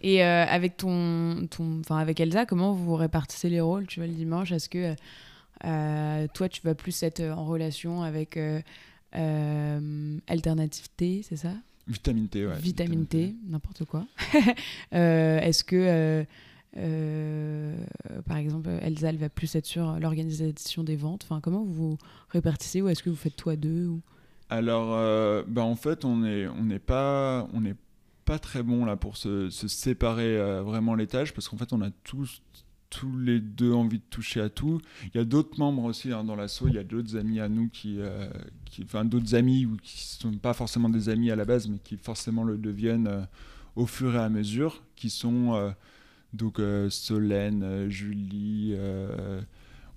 [0.00, 4.06] Et euh, avec ton, ton, enfin avec Elsa, comment vous répartissez les rôles, tu vois,
[4.06, 4.52] le dimanche?
[4.52, 4.94] Est-ce que
[5.64, 11.54] euh, toi, tu vas plus être en relation avec euh, Alternative T, c'est ça?
[11.88, 12.58] Vitamine T, ouais.
[12.58, 14.06] Vitamine, T, n'importe quoi.
[14.92, 16.24] Est-ce que
[18.26, 21.24] par exemple, Elsa, elle va plus être sur l'organisation des ventes?
[21.24, 21.98] Enfin, comment vous
[22.30, 24.00] répartissez ou est-ce que vous faites toi deux ou...
[24.52, 27.48] Alors, euh, bah, en fait, on n'est on pas,
[28.38, 32.42] très bon là pour se, séparer vraiment les tâches parce qu'en fait, on a tous
[33.18, 34.78] les deux envie de toucher à tout.
[35.06, 37.48] Il y a d'autres membres aussi hein, dans l'assaut, il y a d'autres amis à
[37.48, 37.98] nous qui,
[38.66, 41.78] qui enfin d'autres amis ou qui sont pas forcément des amis à la base, mais
[41.78, 43.26] qui forcément le deviennent
[43.74, 45.72] au fur et à mesure, qui sont
[46.34, 48.74] donc Solène, Julie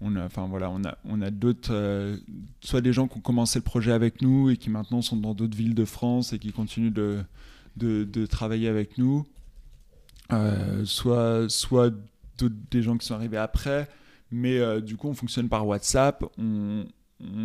[0.01, 2.17] on a, enfin voilà, on a, on a d'autres, euh,
[2.61, 5.33] soit des gens qui ont commencé le projet avec nous et qui maintenant sont dans
[5.33, 7.23] d'autres villes de France et qui continuent de,
[7.77, 9.25] de, travailler avec nous,
[10.33, 11.93] euh, soit, soit
[12.39, 13.87] des gens qui sont arrivés après,
[14.31, 16.85] mais euh, du coup on fonctionne par WhatsApp, on,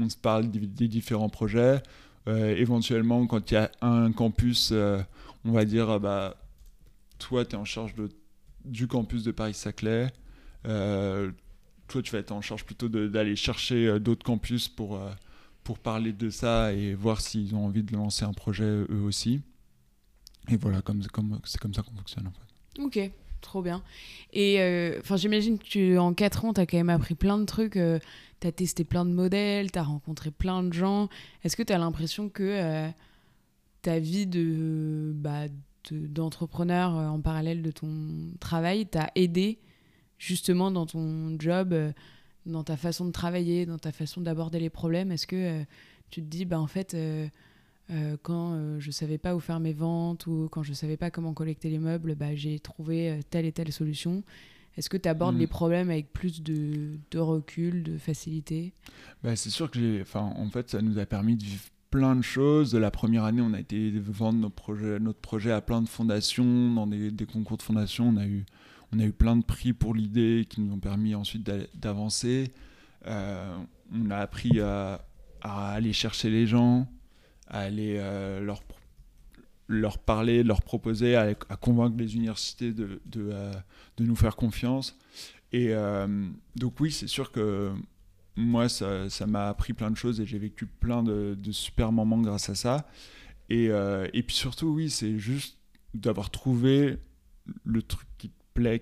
[0.08, 1.80] se parle des, différents projets.
[2.26, 6.34] éventuellement, quand il y a un campus, on va dire, bah,
[7.18, 8.08] toi tu es en charge de,
[8.64, 10.08] du campus de Paris-Saclay
[11.90, 15.10] toi, tu vas être en charge plutôt d'aller chercher euh, d'autres campus pour, euh,
[15.64, 19.42] pour parler de ça et voir s'ils ont envie de lancer un projet eux aussi.
[20.48, 22.82] Et voilà, comme, comme, c'est comme ça qu'on fonctionne en fait.
[22.82, 23.82] Ok, trop bien.
[24.32, 27.72] Et euh, j'imagine que en 4 ans, tu as quand même appris plein de trucs.
[27.72, 31.08] tu as testé plein de modèles, tu as rencontré plein de gens.
[31.42, 32.88] Est-ce que tu as l'impression que
[33.82, 35.46] ta vie de, bah,
[35.90, 39.58] d'entrepreneur en parallèle de ton travail t'a aidé
[40.20, 41.90] justement dans ton job, euh,
[42.46, 45.64] dans ta façon de travailler, dans ta façon d'aborder les problèmes Est-ce que euh,
[46.10, 47.26] tu te dis, bah, en fait, euh,
[48.22, 51.70] quand je savais pas où faire mes ventes ou quand je savais pas comment collecter
[51.70, 54.22] les meubles, bah, j'ai trouvé telle et telle solution
[54.76, 55.50] est-ce que tu abordes les mm.
[55.50, 58.72] problèmes avec plus de, de recul, de facilité?
[59.22, 60.00] Bah, C'est sûr que j'ai.
[60.00, 62.74] Enfin, en fait, ça nous a permis de vivre plein de choses.
[62.76, 66.72] La première année, on a été vendre notre projet, notre projet à plein de fondations,
[66.72, 68.08] dans des, des concours de fondations.
[68.08, 68.46] On a eu
[68.92, 72.52] on a eu plein de prix pour l'idée qui nous ont permis ensuite d'avancer.
[73.06, 73.56] Euh,
[73.92, 75.04] on a appris à,
[75.42, 76.88] aller chercher les gens,
[77.46, 78.62] à aller euh, leur,
[79.68, 83.52] leur parler, leur proposer, à, convaincre les universités de, de, euh,
[83.98, 84.98] nous faire confiance.
[85.52, 85.74] Et
[86.54, 87.72] donc oui, c'est sûr que
[88.36, 92.20] moi, ça m'a appris plein de choses et j'ai vécu plein de, de, super moments
[92.20, 92.88] grâce à ça.
[93.48, 95.58] Et, et puis surtout, oui, c'est juste
[95.92, 96.98] d'avoir trouvé
[97.64, 98.30] le truc qui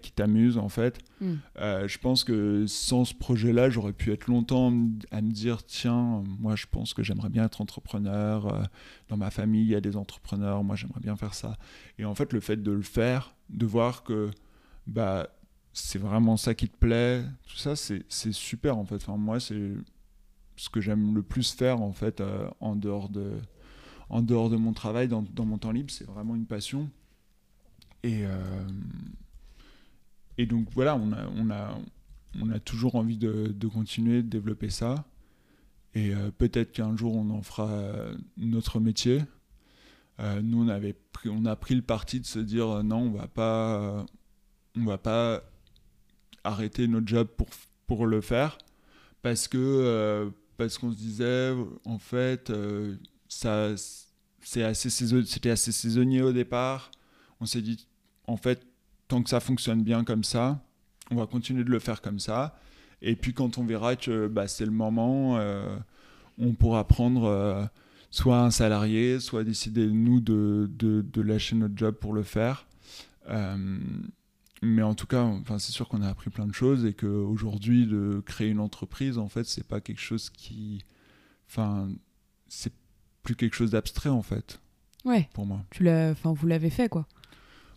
[0.00, 0.98] qui t'amuse en fait.
[1.20, 1.34] Hmm.
[1.58, 4.72] Euh, je pense que sans ce projet-là, j'aurais pu être longtemps
[5.10, 8.52] à me dire tiens, moi je pense que j'aimerais bien être entrepreneur.
[8.52, 8.62] Euh,
[9.08, 11.56] dans ma famille, il y a des entrepreneurs, moi j'aimerais bien faire ça.
[11.98, 14.30] Et en fait, le fait de le faire, de voir que
[14.86, 15.28] bah
[15.72, 18.96] c'est vraiment ça qui te plaît, tout ça, c'est super en fait.
[18.96, 19.74] Enfin, moi, c'est
[20.56, 23.32] ce que j'aime le plus faire en fait euh, en dehors de
[24.10, 26.90] en dehors de mon travail, dans, dans mon temps libre, c'est vraiment une passion.
[28.02, 28.24] Et,
[30.38, 31.78] et donc voilà, on a, on a,
[32.40, 35.04] on a toujours envie de, continuer de développer ça.
[35.94, 39.20] Et euh, peut-être qu'un jour on en fera euh, notre métier.
[40.20, 43.10] Euh, nous, on, avait pris, on a pris le parti de se dire non, on
[43.10, 44.06] va pas,
[44.76, 45.42] va pas
[46.44, 47.48] arrêter notre job pour,
[47.86, 48.58] pour le faire.
[49.22, 52.52] Parce que parce qu'on se disait, en fait,
[53.28, 53.74] ça,
[54.40, 56.90] c'est assez c'était assez saisonnier au départ.
[57.40, 57.86] On s'est dit,
[58.26, 58.67] en fait,
[59.08, 60.62] tant que ça fonctionne bien comme ça,
[61.10, 62.58] on va continuer de le faire comme ça.
[63.02, 65.76] Et puis quand on verra que bah, c'est le moment, euh,
[66.38, 67.64] on pourra prendre euh,
[68.10, 72.66] soit un salarié, soit décider nous de, de, lâcher notre job pour le faire.
[73.28, 73.78] Euh,
[74.62, 77.86] mais en tout cas, enfin, c'est sûr qu'on a appris plein de choses et qu'aujourd'hui,
[77.86, 80.82] de créer une entreprise, en fait, c'est pas quelque chose qui.
[81.48, 81.88] Enfin,
[82.48, 82.72] c'est
[83.22, 84.60] plus quelque chose d'abstrait, en fait.
[85.04, 85.28] Ouais.
[85.32, 85.64] Pour moi.
[85.70, 87.06] Tu enfin, vous l'avez fait, quoi.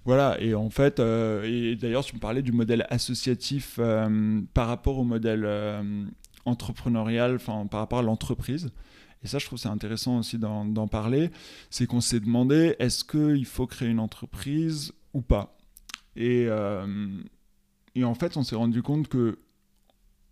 [0.03, 4.67] Voilà, et en fait, euh, et d'ailleurs, tu me parlais du modèle associatif euh, par
[4.67, 6.05] rapport au modèle euh,
[6.45, 8.71] entrepreneurial, enfin, par rapport à l'entreprise.
[9.23, 11.29] Et ça, je trouve c'est intéressant aussi d'en parler.
[11.69, 15.55] C'est qu'on s'est demandé est-ce qu'il faut créer une entreprise ou pas?
[16.15, 16.47] Et,
[17.95, 19.37] et, en fait, on s'est rendu compte que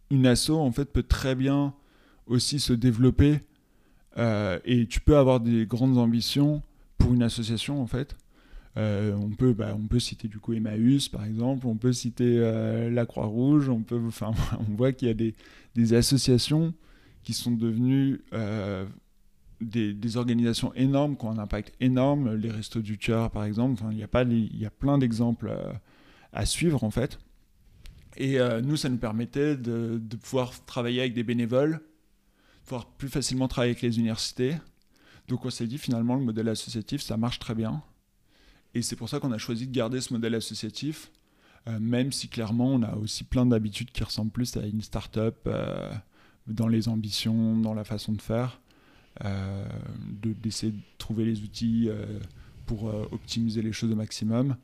[0.09, 1.75] une asso en fait peut très bien
[2.25, 3.41] aussi se développer
[4.17, 6.63] et tu peux avoir des grandes ambitions
[6.97, 8.17] pour une association en fait
[8.77, 12.35] euh, on, peut, bah, on peut citer du coup Emmaüs par exemple, on peut citer
[12.37, 16.73] euh, la Croix-Rouge, on, peut, on voit qu'il y a des, associations
[17.23, 18.85] qui sont devenues euh,
[19.59, 23.97] des, organisations énormes, qui ont un impact énorme, les Restos du Cœur par exemple, il,
[23.97, 25.51] y y a plein d'exemples
[26.31, 27.19] à suivre en fait.
[28.17, 33.07] Et nous, ça nous permettait de, de, pouvoir travailler avec des bénévoles, de pouvoir plus
[33.07, 34.55] facilement travailler avec les universités.
[35.29, 37.81] Donc on s'est dit finalement le modèle associatif, ça marche très bien.
[38.75, 41.11] Et c'est pour ça qu'on a choisi de garder ce modèle associatif,
[41.67, 45.37] euh, même si clairement on a aussi plein d'habitudes qui ressemblent plus à une start-up
[45.47, 45.91] euh,
[46.47, 48.61] dans les ambitions, dans la façon de faire,
[49.25, 49.65] euh,
[50.21, 51.89] d'essayer de, trouver les outils
[52.65, 54.55] pour optimiser les choses au maximum.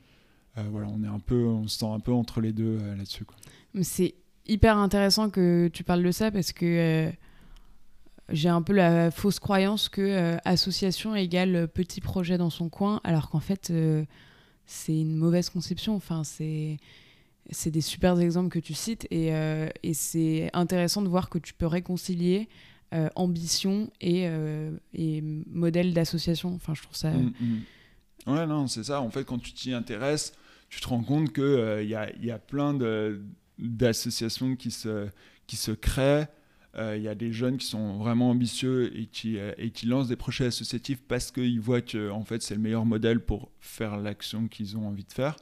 [0.56, 3.26] voilà, on est un peu, on se sent un peu entre les deux là-dessus.
[3.82, 4.14] C'est
[4.46, 7.12] hyper intéressant que tu parles de ça parce que
[8.30, 13.30] j'ai un peu la fausse croyance que association égale petit projet dans son coin, alors
[13.30, 13.72] qu'en fait
[14.66, 15.96] c'est une mauvaise conception.
[15.96, 16.78] Enfin, c'est
[17.52, 21.38] c'est des super exemples que tu cites et, euh, et c'est intéressant de voir que
[21.38, 22.50] tu peux réconcilier
[22.94, 26.56] euh, ambition et, euh, et modèle d'association.
[26.56, 27.12] Enfin, je trouve ça.
[27.12, 28.34] Mm, mm.
[28.34, 29.02] Ouais, non, c'est ça.
[29.02, 30.34] En fait, quand tu t'y intéresses,
[30.70, 32.76] tu te rends compte qu'il il y, a, y a plein
[33.60, 35.08] d'associations qui se,
[35.46, 36.28] qui se créent.
[36.78, 40.18] Il y a des jeunes qui sont vraiment ambitieux et qui, et qui lancent des
[40.18, 44.48] projets associatifs parce qu'ils voient que en fait, c'est le meilleur modèle pour faire l'action
[44.48, 45.38] qu'ils ont envie de faire.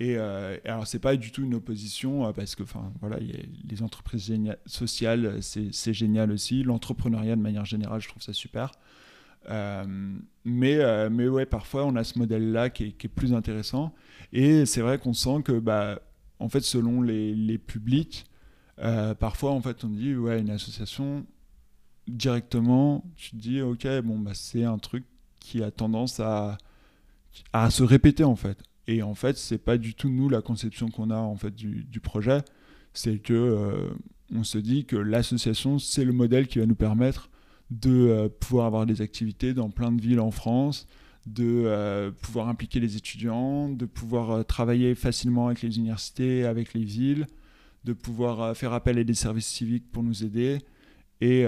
[0.00, 2.64] Et, euh, alors, c'est pas du tout une opposition euh, parce que,
[3.00, 4.32] voilà, les entreprises
[4.66, 6.64] sociales, c'est génial aussi.
[6.64, 8.72] L'entrepreneuriat, de manière générale, je trouve ça super.
[9.50, 9.84] Euh,
[10.44, 13.94] mais, euh, mais ouais, parfois, on a ce modèle-là qui, qui, est plus intéressant.
[14.32, 16.00] Et c'est vrai qu'on sent que, bah,
[16.40, 18.26] en fait, selon les, les publics,
[19.18, 21.26] parfois, en fait, on dit, ouais, une association,
[22.08, 25.04] directement, tu te dis, ok, bon, bah, c'est un truc
[25.40, 26.58] qui a tendance à,
[27.52, 28.58] à se répéter, en fait.
[28.86, 32.00] Et en fait, c'est pas du tout nous la conception qu'on a en fait du,
[32.00, 32.42] projet.
[32.92, 33.90] C'est que euh,
[34.32, 37.30] on se dit que l'association c'est le modèle qui va nous permettre
[37.70, 40.86] de euh, pouvoir avoir des activités dans plein de villes en France,
[41.26, 46.84] de euh, pouvoir impliquer les étudiants, de pouvoir travailler facilement avec les universités, avec les
[46.84, 47.26] villes,
[47.84, 50.58] de pouvoir faire appel à des services civiques pour nous aider.
[51.20, 51.46] Et,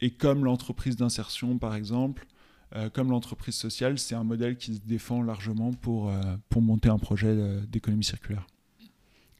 [0.00, 2.26] et comme l'entreprise d'insertion par exemple,
[2.74, 6.88] euh, comme l'entreprise sociale, c'est un modèle qui se défend largement pour, euh, pour monter
[6.88, 7.34] un projet
[7.68, 8.46] d'économie circulaire.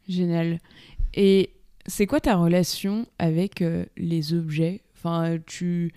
[0.08, 0.60] Génial.
[1.14, 1.50] Et
[1.86, 4.82] c'est quoi ta relation avec euh, les objets?
[4.94, 5.92] Enfin, tu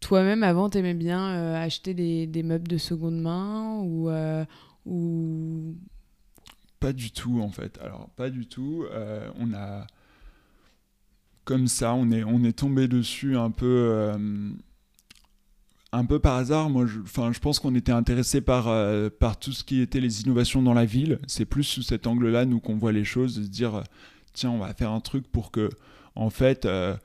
[0.00, 4.10] toi-même avant t'aimais bien acheter des, des, meubles de seconde main ou
[6.82, 7.78] pas du tout en fait.
[7.82, 8.84] Alors pas du tout.
[9.38, 9.86] on a
[11.44, 14.12] comme ça, on est tombé dessus un peu
[15.92, 19.62] un peu par hasard, moi, je, pense qu'on était intéressé par, euh, par tout ce
[19.62, 21.18] qui était les innovations dans la ville.
[21.26, 23.82] C'est plus sous cet angle-là, nous, qu'on voit les choses, de dire, euh,
[24.32, 25.68] tiens, on va faire un truc pour que,
[26.14, 26.96] en fait, euh,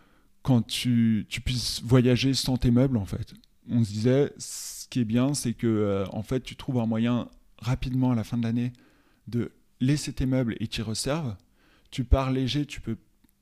[0.41, 3.33] quand tu, tu, puisses voyager sans tes meubles, en fait.
[3.69, 7.27] On se disait, ce qui est bien, c'est que, en fait, tu trouves un moyen
[7.59, 8.71] rapidement à la fin de l'année
[9.27, 11.35] de laisser tes meubles et tu reserves.
[11.91, 12.97] Tu pars léger, tu peux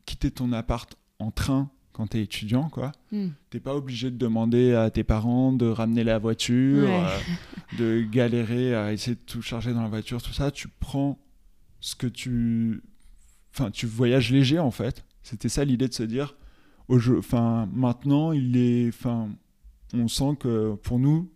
[0.05, 2.91] quitter ton appart en train quand tu es étudiant, quoi.
[3.11, 3.29] Hmm.
[3.49, 7.17] T'es pas obligé de demander à tes parents de ramener la voiture, euh,
[7.79, 10.51] de galérer à essayer de tout charger dans la voiture, tout ça.
[10.51, 11.17] Tu prends
[11.79, 12.83] ce que tu...
[13.53, 15.05] Enfin, tu voyages léger, en fait.
[15.23, 16.35] C'était ça l'idée de se dire,
[16.89, 17.17] au jeu...
[17.17, 18.89] enfin, maintenant, il est...
[18.89, 19.29] Enfin,
[19.93, 21.31] on sent que pour nous,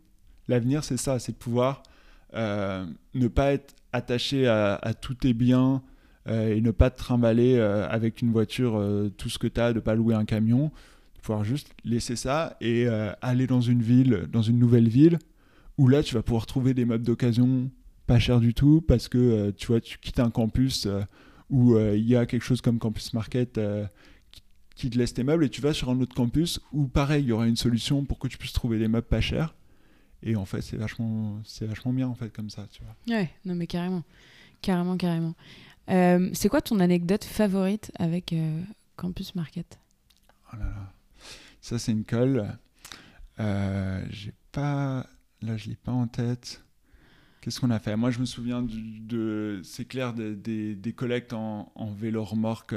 [0.49, 1.83] l'avenir, c'est ça, c'est de pouvoir
[2.33, 5.81] ne pas être attaché à, tous tes biens,
[6.29, 9.59] euh, et ne pas te trimballer euh, avec une voiture euh, tout ce que tu
[9.59, 10.71] as, de pas louer un camion,
[11.15, 12.87] de pouvoir juste laisser ça et
[13.21, 15.19] aller dans une ville, dans une nouvelle ville,
[15.77, 17.69] où là tu vas pouvoir trouver des meubles d'occasion
[18.07, 20.87] pas chers du tout parce que tu vois, tu quittes un campus
[21.49, 23.59] où il y a quelque chose comme Campus Market
[24.75, 27.27] qui te laisse tes meubles et tu vas sur un autre campus où pareil, il
[27.27, 29.53] y aura une solution pour que tu puisses trouver des meubles pas chers.
[30.23, 33.17] Et en fait, c'est vachement, c'est vachement bien en fait comme ça, tu vois.
[33.17, 34.03] Ouais, non mais carrément,
[34.61, 35.35] carrément, carrément.
[35.89, 38.61] Euh, c'est quoi ton anecdote favorite avec euh,
[38.95, 39.79] Campus Market?
[40.53, 40.93] Oh là là,
[41.61, 42.57] ça c'est une colle.
[43.39, 45.07] Euh, j'ai pas,
[45.41, 46.63] là je l'ai pas en tête.
[47.41, 47.95] Qu'est-ce qu'on a fait?
[47.95, 52.75] Moi je me souviens de, c'est clair, des, des collectes en, en vélo remorque.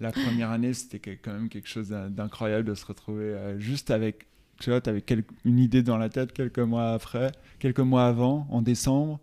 [0.00, 4.26] la première année, c'était quand même quelque chose d'incroyable de se retrouver juste avec,
[4.60, 5.04] tu vois, avais
[5.44, 9.20] une idée dans la tête quelques mois après, quelques mois avant, en décembre,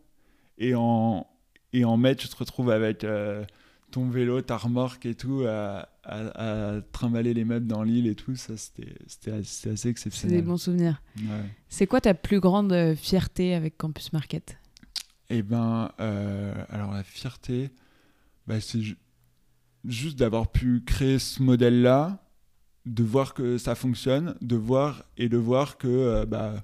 [0.58, 1.28] et en,
[1.74, 3.44] et en mai, tu te retrouves avec euh,
[3.92, 8.36] ton vélo, ta remorque et tout, à, à, trimballer les meubles dans l'île et tout.
[8.36, 10.38] Ça, c'était assez exceptionnel.
[10.38, 11.02] C'est des bons souvenirs.
[11.70, 14.58] C'est quoi ta plus grande euh, fierté avec Campus Market?
[15.30, 17.70] Eh ben, euh, alors la fierté,
[18.48, 18.82] bah, c'est
[19.86, 22.21] juste d'avoir pu créer ce modèle-là,
[22.86, 26.64] de voir que ça fonctionne, de voir et de voir que bah,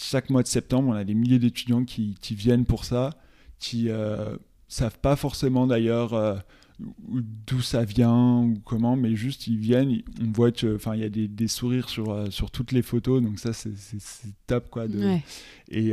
[0.00, 3.10] chaque mois de septembre, on a des milliers d'étudiants qui, qui, viennent pour ça
[3.58, 4.36] qui euh,
[4.68, 6.36] savent pas forcément d'ailleurs euh,
[6.78, 11.04] d'où ça vient ou comment, mais juste ils viennent, on voit que, enfin, il y
[11.04, 13.74] a des, des sourires sur, euh, sur toutes les photos, donc ça c'est
[14.46, 14.88] top quoi.
[14.88, 15.18] De,
[15.68, 15.92] et,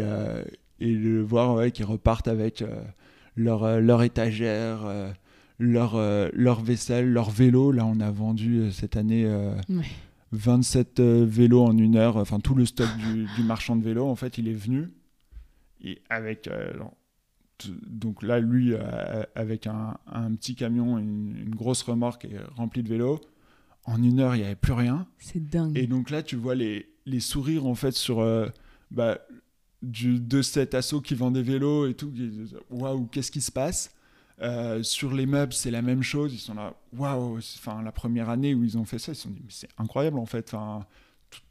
[0.80, 2.64] et de voir ouais, qu'ils repartent avec
[3.36, 5.14] leur, leur étagère,
[5.60, 6.00] leur,
[6.34, 7.72] leur vaisselle, leur vélo.
[7.72, 9.28] Là, on a vendu cette année
[10.32, 12.18] 27 vélos en une heure.
[12.18, 14.90] Enfin, tout le stock du, marchand de vélos, en fait, il est venu.
[15.84, 16.50] Et avec.
[17.88, 18.74] donc là, lui,
[19.36, 19.98] avec un,
[20.36, 23.20] petit camion, une, grosse remorque remplie de vélos.
[23.86, 25.08] En une heure, il n'y avait plus rien.
[25.18, 25.78] C'est dingue.
[25.78, 28.26] Et donc là, tu vois les, les sourires, en fait, sur.
[28.92, 29.18] Bah,
[29.82, 32.12] du, de cet assaut qui vend des vélos et tout.
[32.70, 33.92] Waouh, qu'est-ce qui se passe?
[34.42, 36.34] Euh, sur les meubles, c'est la même chose.
[36.34, 39.24] Ils sont là, waouh, enfin, la première année où ils ont fait ça, ils se
[39.24, 40.54] sont dit, mais c'est incroyable en fait.
[40.54, 40.86] Enfin,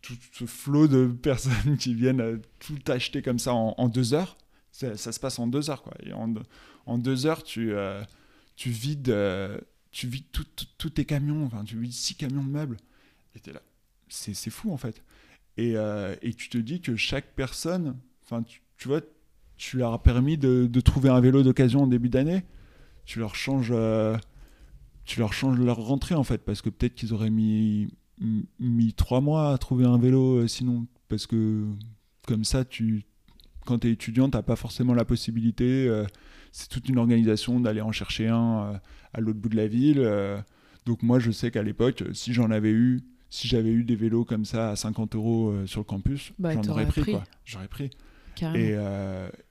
[0.02, 4.36] tout, ce flot de personnes qui viennent euh, tout acheter comme ça en, deux heures,
[4.70, 5.94] ça, se passe en deux heures quoi.
[6.04, 8.02] Et en, deux heures, tu, euh,
[8.54, 9.14] tu vides,
[9.90, 10.08] tu
[10.78, 12.76] tous tes camions, enfin, tu vides six camions de meubles.
[13.34, 13.60] Et là,
[14.08, 15.02] c'est fou en fait.
[15.56, 15.74] Et,
[16.22, 19.00] et, tu te dis que chaque personne, enfin, tu, tu vois,
[19.56, 22.44] tu leur as permis de, de trouver un vélo d'occasion en début d'année
[23.06, 24.16] tu leur changes, euh,
[25.04, 27.88] tu leur changes leur rentrée en fait, parce que peut-être qu'ils auraient mis,
[28.58, 31.64] mis trois mois à trouver un vélo euh, sinon, parce que
[32.26, 33.04] comme ça, tu,
[33.64, 35.86] quand tu es étudiant, tu n'as pas forcément la possibilité.
[35.88, 36.04] Euh,
[36.50, 38.80] c'est toute une organisation d'aller en chercher un
[39.12, 40.02] à l'autre bout de la ville.
[40.86, 44.24] donc moi, je sais qu'à l'époque, si j'en avais eu, si j'avais eu des vélos
[44.24, 47.24] comme ça à 50 euros sur le campus, bah, j'en aurais pris, quoi.
[47.44, 47.90] J'aurais pris.
[48.54, 48.74] Et,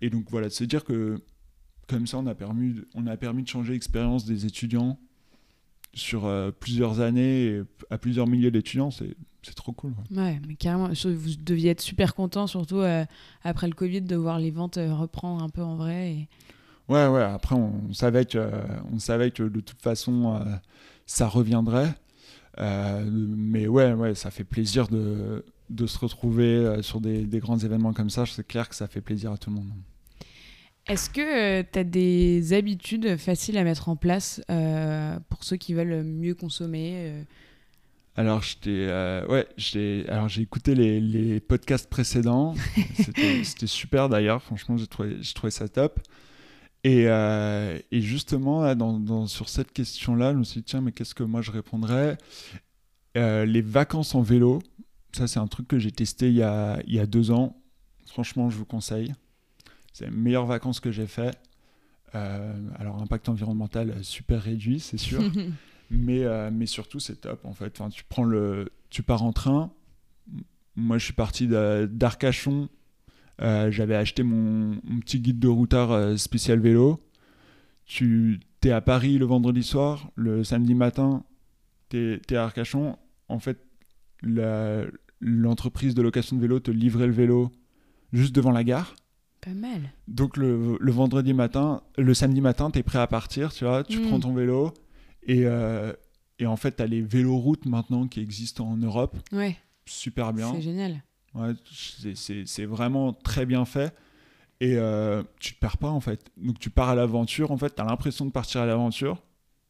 [0.01, 1.21] et, donc voilà, c'est dire que
[1.87, 4.97] comme ça, on a permis, on a permis de changer l'expérience des étudiants
[5.93, 8.91] sur euh, plusieurs années et à plusieurs milliers d'étudiants.
[8.91, 9.15] C'est,
[9.55, 9.93] trop cool.
[10.09, 10.41] Ouais.
[10.47, 13.05] mais carrément, vous deviez être super content, surtout euh,
[13.43, 16.13] après le Covid, de voir les ventes euh, reprendre un peu en vrai.
[16.13, 16.29] Et...
[16.89, 17.21] Ouais, ouais.
[17.21, 18.49] Après, on savait que,
[18.91, 20.43] on savait que de toute façon,
[21.05, 21.95] ça reviendrait.
[22.59, 27.93] mais ouais, ouais, ça fait plaisir de, de se retrouver sur des, des grands événements
[27.93, 28.25] comme ça.
[28.25, 29.71] C'est clair que ça fait plaisir à tout le monde.
[30.87, 35.57] Est-ce que euh, tu as des habitudes faciles à mettre en place euh, pour ceux
[35.57, 37.23] qui veulent mieux consommer euh?
[38.17, 39.45] Alors, ouais,
[40.07, 42.55] alors j'ai écouté les, les, podcasts précédents.
[43.43, 44.41] C'était super d'ailleurs.
[44.41, 45.99] Franchement, j'ai trouvé, trouvé ça top.
[46.85, 50.93] Et, et justement, là, dans, dans, sur cette question-là, je me suis dit, tiens, mais
[50.93, 52.17] qu'est-ce que moi je répondrais?
[53.15, 54.61] Les vacances en vélo,
[55.11, 57.61] ça, c'est un truc que j'ai testé il y, a, il y a deux ans.
[58.05, 59.13] Franchement, je vous conseille.
[59.95, 61.39] C'est les meilleures vacances que j'ai fait.
[62.15, 65.21] Euh, alors, impact environnemental euh, super réduit, c'est sûr.
[65.89, 67.79] mais, euh, mais surtout, c'est top en fait.
[67.79, 69.71] Enfin, tu, prends le, tu pars en train.
[70.75, 72.67] Moi, je suis parti d'Arcachon.
[73.39, 77.01] J'avais acheté mon, petit guide de routard spécial vélo.
[77.85, 80.11] Tu es à Paris le vendredi soir.
[80.15, 81.23] Le samedi matin,
[81.87, 82.97] tu es, à Arcachon.
[83.29, 83.59] En fait,
[85.21, 87.49] l'entreprise de location de vélo te livrait le vélo
[88.11, 88.93] juste devant la gare.
[89.45, 89.93] Pas mal.
[90.07, 93.83] Donc le, le, vendredi matin, le samedi matin, tu es prêt à partir, tu vois,
[93.83, 94.21] tu prends mm.
[94.21, 94.73] ton vélo
[95.21, 95.93] et, euh,
[96.39, 99.15] et en fait, tu as les véloroutes maintenant qui existent en Europe.
[99.31, 99.55] Ouais.
[99.85, 100.51] Super bien.
[100.55, 101.03] C'est génial.
[101.35, 101.53] Ouais,
[102.15, 103.93] c'est vraiment très bien fait
[104.61, 106.31] et euh, tu te perds pas en fait.
[106.37, 109.21] Donc tu pars à l'aventure, en fait, tu as l'impression de partir à l'aventure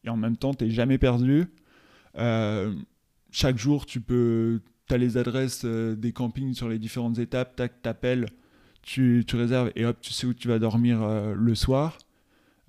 [0.06, 1.48] et en même temps, tu jamais perdu.
[2.18, 2.74] Euh,
[3.30, 8.28] chaque jour, tu peux, as les adresses des campings sur les différentes étapes, tu t'appelles
[8.86, 11.98] tu, tu, réserves et hop, tu sais où tu vas dormir euh, le soir.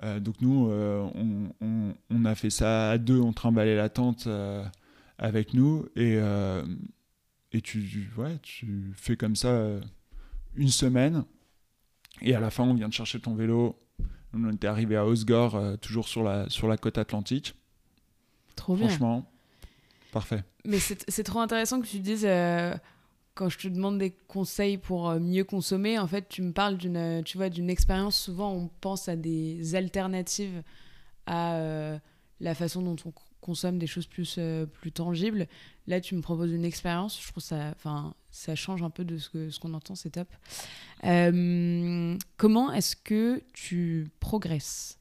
[0.02, 3.88] Euh, donc nous, euh, on, on, on, a fait ça à deux, on trimballait la
[3.88, 4.28] tente
[5.18, 6.18] avec nous et,
[7.52, 9.54] et tu, ouais, tu fais comme ça
[10.56, 11.24] une semaine
[12.22, 13.78] et à la fin on vient de chercher ton vélo.
[14.34, 17.54] On était arrivé à Osgore, toujours sur la, sur la côte atlantique.
[18.54, 18.88] Trop bien.
[18.88, 19.30] Franchement,
[20.12, 20.44] parfait.
[20.66, 22.26] Mais c'est trop intéressant que tu dises
[23.36, 26.78] quand je te demande des conseils pour euh, mieux consommer, en fait, tu me parles
[26.78, 28.18] d'une, euh, tu vois, d'une expérience.
[28.18, 30.62] Souvent, on pense à des alternatives
[31.26, 31.98] à euh,
[32.40, 33.12] la façon dont on
[33.42, 34.40] consomme des choses plus,
[34.72, 35.46] plus tangibles.
[35.86, 37.20] Là, tu me proposes une expérience.
[37.22, 39.94] Je trouve ça, enfin, ça change un peu de ce, que, ce qu'on entend.
[39.94, 40.28] C'est top.
[41.02, 44.98] comment est-ce que tu progresses?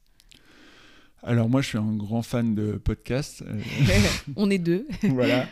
[1.22, 3.42] Alors moi, je suis un grand fan de podcasts.
[4.36, 4.86] On est deux.
[5.02, 5.46] voilà.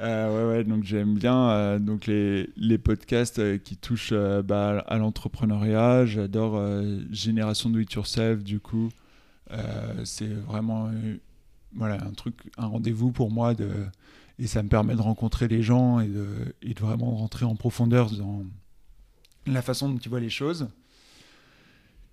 [0.00, 4.78] Euh, ouais, ouais, donc j'aime bien euh, donc les, les podcasts euh, qui touchent bah,
[4.86, 6.06] à l'entrepreneuriat.
[6.06, 6.62] J'adore
[7.10, 8.90] Génération Do It Yourself, du coup.
[10.04, 10.90] c'est vraiment
[11.74, 13.54] voilà, un truc, un rendez-vous pour moi.
[13.54, 13.68] De,
[14.38, 17.54] et ça me permet de rencontrer les gens et de, et de vraiment rentrer en
[17.54, 18.44] profondeur dans
[19.46, 20.68] la façon dont ils voient les choses.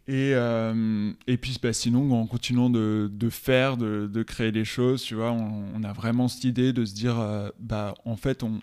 [0.09, 5.13] Et, euh, et puis bah, sinon, en continuant de, faire, de, créer des choses, tu
[5.13, 8.59] vois, on, a vraiment cette idée de se dire, euh, bah, en fait, on,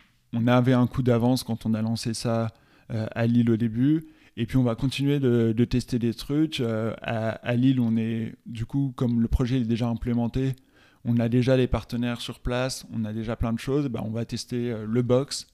[0.48, 2.48] avait un coup d'avance quand on a lancé ça
[2.90, 4.08] euh, à Lille au début.
[4.36, 6.58] Et puis on va continuer de, tester des trucs.
[6.60, 10.56] À, à, Lille, on est, du coup, comme le projet est déjà implémenté,
[11.04, 14.10] on a déjà les partenaires sur place, on a déjà plein de choses, bah, on
[14.10, 15.46] va tester le box.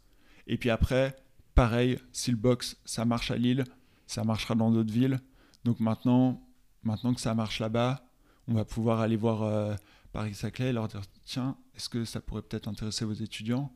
[0.47, 1.15] Et puis après,
[1.55, 3.65] pareil, si le box, ça marche à Lille,
[4.07, 5.21] ça marchera dans d'autres villes.
[5.65, 6.43] Donc maintenant,
[6.83, 8.05] maintenant que ça marche là-bas,
[8.49, 9.75] on va pouvoir aller voir euh,
[10.13, 13.73] Paris-Saclay et leur dire tiens, est-ce que ça pourrait peut-être intéresser vos étudiants?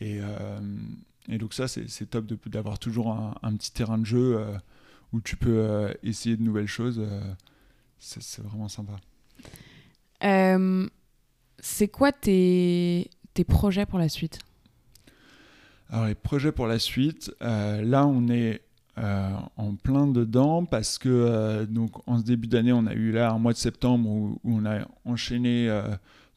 [0.00, 0.60] Et, euh,
[1.28, 4.38] et, donc ça, c'est top d'avoir toujours un, petit terrain de jeu
[5.12, 7.02] où tu peux essayer de nouvelles choses.
[7.98, 8.96] c'est vraiment sympa.
[11.58, 14.38] c'est quoi tes, tes projets pour la suite?
[15.90, 18.62] Alors les projets pour la suite, euh, là on est
[18.98, 23.12] euh, en plein dedans parce que euh, donc en ce début d'année on a eu
[23.12, 25.70] là un mois de septembre où, on a enchaîné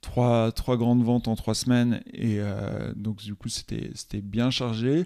[0.02, 2.40] trois, trois grandes ventes en trois semaines et
[2.96, 5.06] donc du coup c'était bien chargé.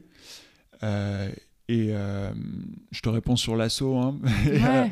[0.81, 1.93] et
[2.91, 4.19] je te réponds sur l'assaut, hein.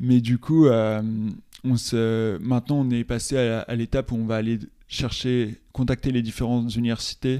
[0.00, 4.36] mais du coup on se, maintenant on est passé à, à l'étape où on va
[4.36, 7.38] aller chercher, contacter les différentes universités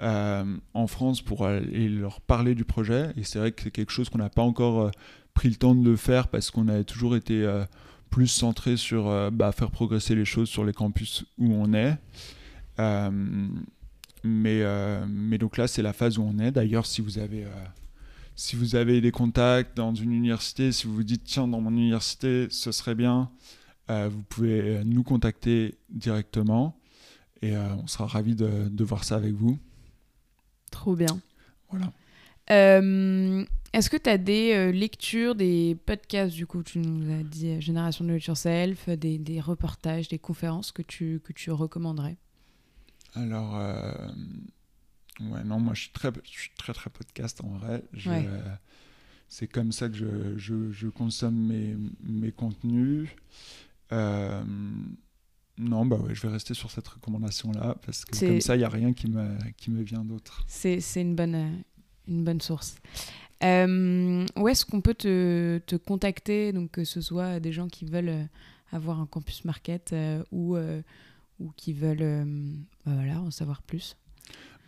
[0.00, 3.12] euh, en France pour aller leur parler du projet.
[3.16, 4.90] Et c'est vrai que c'est quelque chose qu'on n'a pas encore euh,
[5.34, 7.64] pris le temps de le faire parce qu'on avait toujours été euh,
[8.10, 11.96] plus centré sur bah, faire progresser les choses sur les campus où on est.
[14.24, 14.62] mais,
[15.08, 16.52] mais donc là, c'est la phase où on est.
[16.52, 17.44] D'ailleurs, si vous avez
[18.36, 21.72] si vous avez des contacts dans une université, si vous vous dites tiens dans mon
[21.72, 23.28] université ce serait bien,
[23.88, 26.78] vous pouvez nous contacter directement.
[27.42, 29.58] Et euh, on sera ravis de, de, voir ça avec vous.
[30.70, 31.20] Trop bien.
[31.70, 31.92] Voilà.
[32.50, 37.22] Euh, est-ce que tu as des euh, lectures, des podcasts, du coup, tu nous as
[37.22, 42.16] dit Génération de Yourself, des, des, reportages, des conférences que tu, que tu recommanderais?
[43.14, 43.54] Alors,
[45.20, 47.82] ouais, non, moi je suis très, je suis très, très podcast en vrai.
[49.28, 53.08] c'est comme ça que je, je, je consomme mes, mes contenus.
[55.58, 58.64] Non, bah ouais, je vais rester sur cette recommandation-là, parce que comme ça, il n'y
[58.64, 59.26] a rien qui me,
[59.56, 60.44] qui me vient d'autre.
[60.46, 61.50] C'est une bonne, euh,
[62.08, 62.76] une bonne source.
[63.42, 67.84] Euh, où est-ce qu'on peut te, te, contacter, donc que ce soit des gens qui
[67.84, 68.24] veulent euh,
[68.72, 69.94] avoir un campus market
[70.32, 70.56] ou,
[71.38, 72.26] ou qui veulent
[72.84, 73.96] bah voilà, en savoir plus?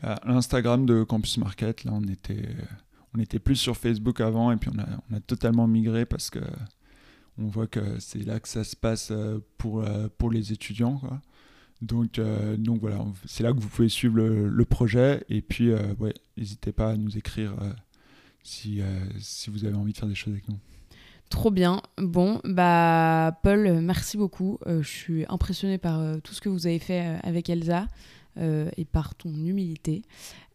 [0.02, 2.48] Bah, L'Instagram de Campus Market, là, on était,
[3.14, 6.30] on était plus sur Facebook avant, et puis on a, on a totalement migré parce
[6.30, 6.40] que
[7.38, 11.00] on voit que c'est là que ça se passe euh, pour, euh, pour les étudiants.
[11.80, 15.24] Donc, euh, donc voilà, c'est là que vous pouvez suivre le, projet.
[15.28, 17.54] Et puis, ouais, n'hésitez pas à nous écrire
[18.42, 18.80] si,
[19.20, 20.58] si vous avez envie de faire des choses avec nous.
[21.30, 21.82] Trop bien.
[21.98, 24.58] Bon, bah Paul, merci beaucoup.
[24.66, 27.86] je suis impressionnée par tout ce que vous avez fait avec Elsa
[28.36, 30.02] et par ton humilité.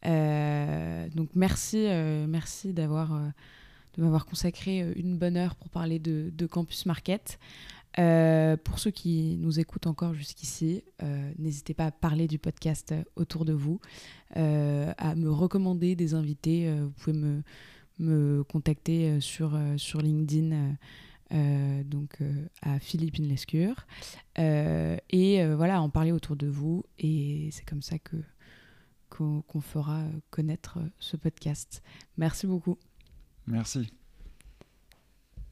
[0.04, 1.88] donc merci,
[2.28, 3.18] merci d'avoir
[3.98, 7.40] de m'avoir consacré euh, une bonne heure pour parler de, Campus Market.
[8.00, 12.94] Euh, pour ceux qui nous écoutent encore jusqu'ici, euh, n'hésitez pas à parler du podcast
[13.16, 13.80] autour de vous,
[14.36, 16.74] à me recommander des invités.
[16.74, 17.44] vous pouvez me,
[18.00, 20.76] me contacter sur, sur LinkedIn.
[21.86, 22.18] donc
[22.64, 23.86] à Philippine Lescure
[24.38, 28.18] et voilà en parler autour de vous et c'est comme ça que
[29.10, 31.84] qu'on fera connaître ce podcast
[32.18, 32.80] merci beaucoup
[33.48, 33.92] Merci.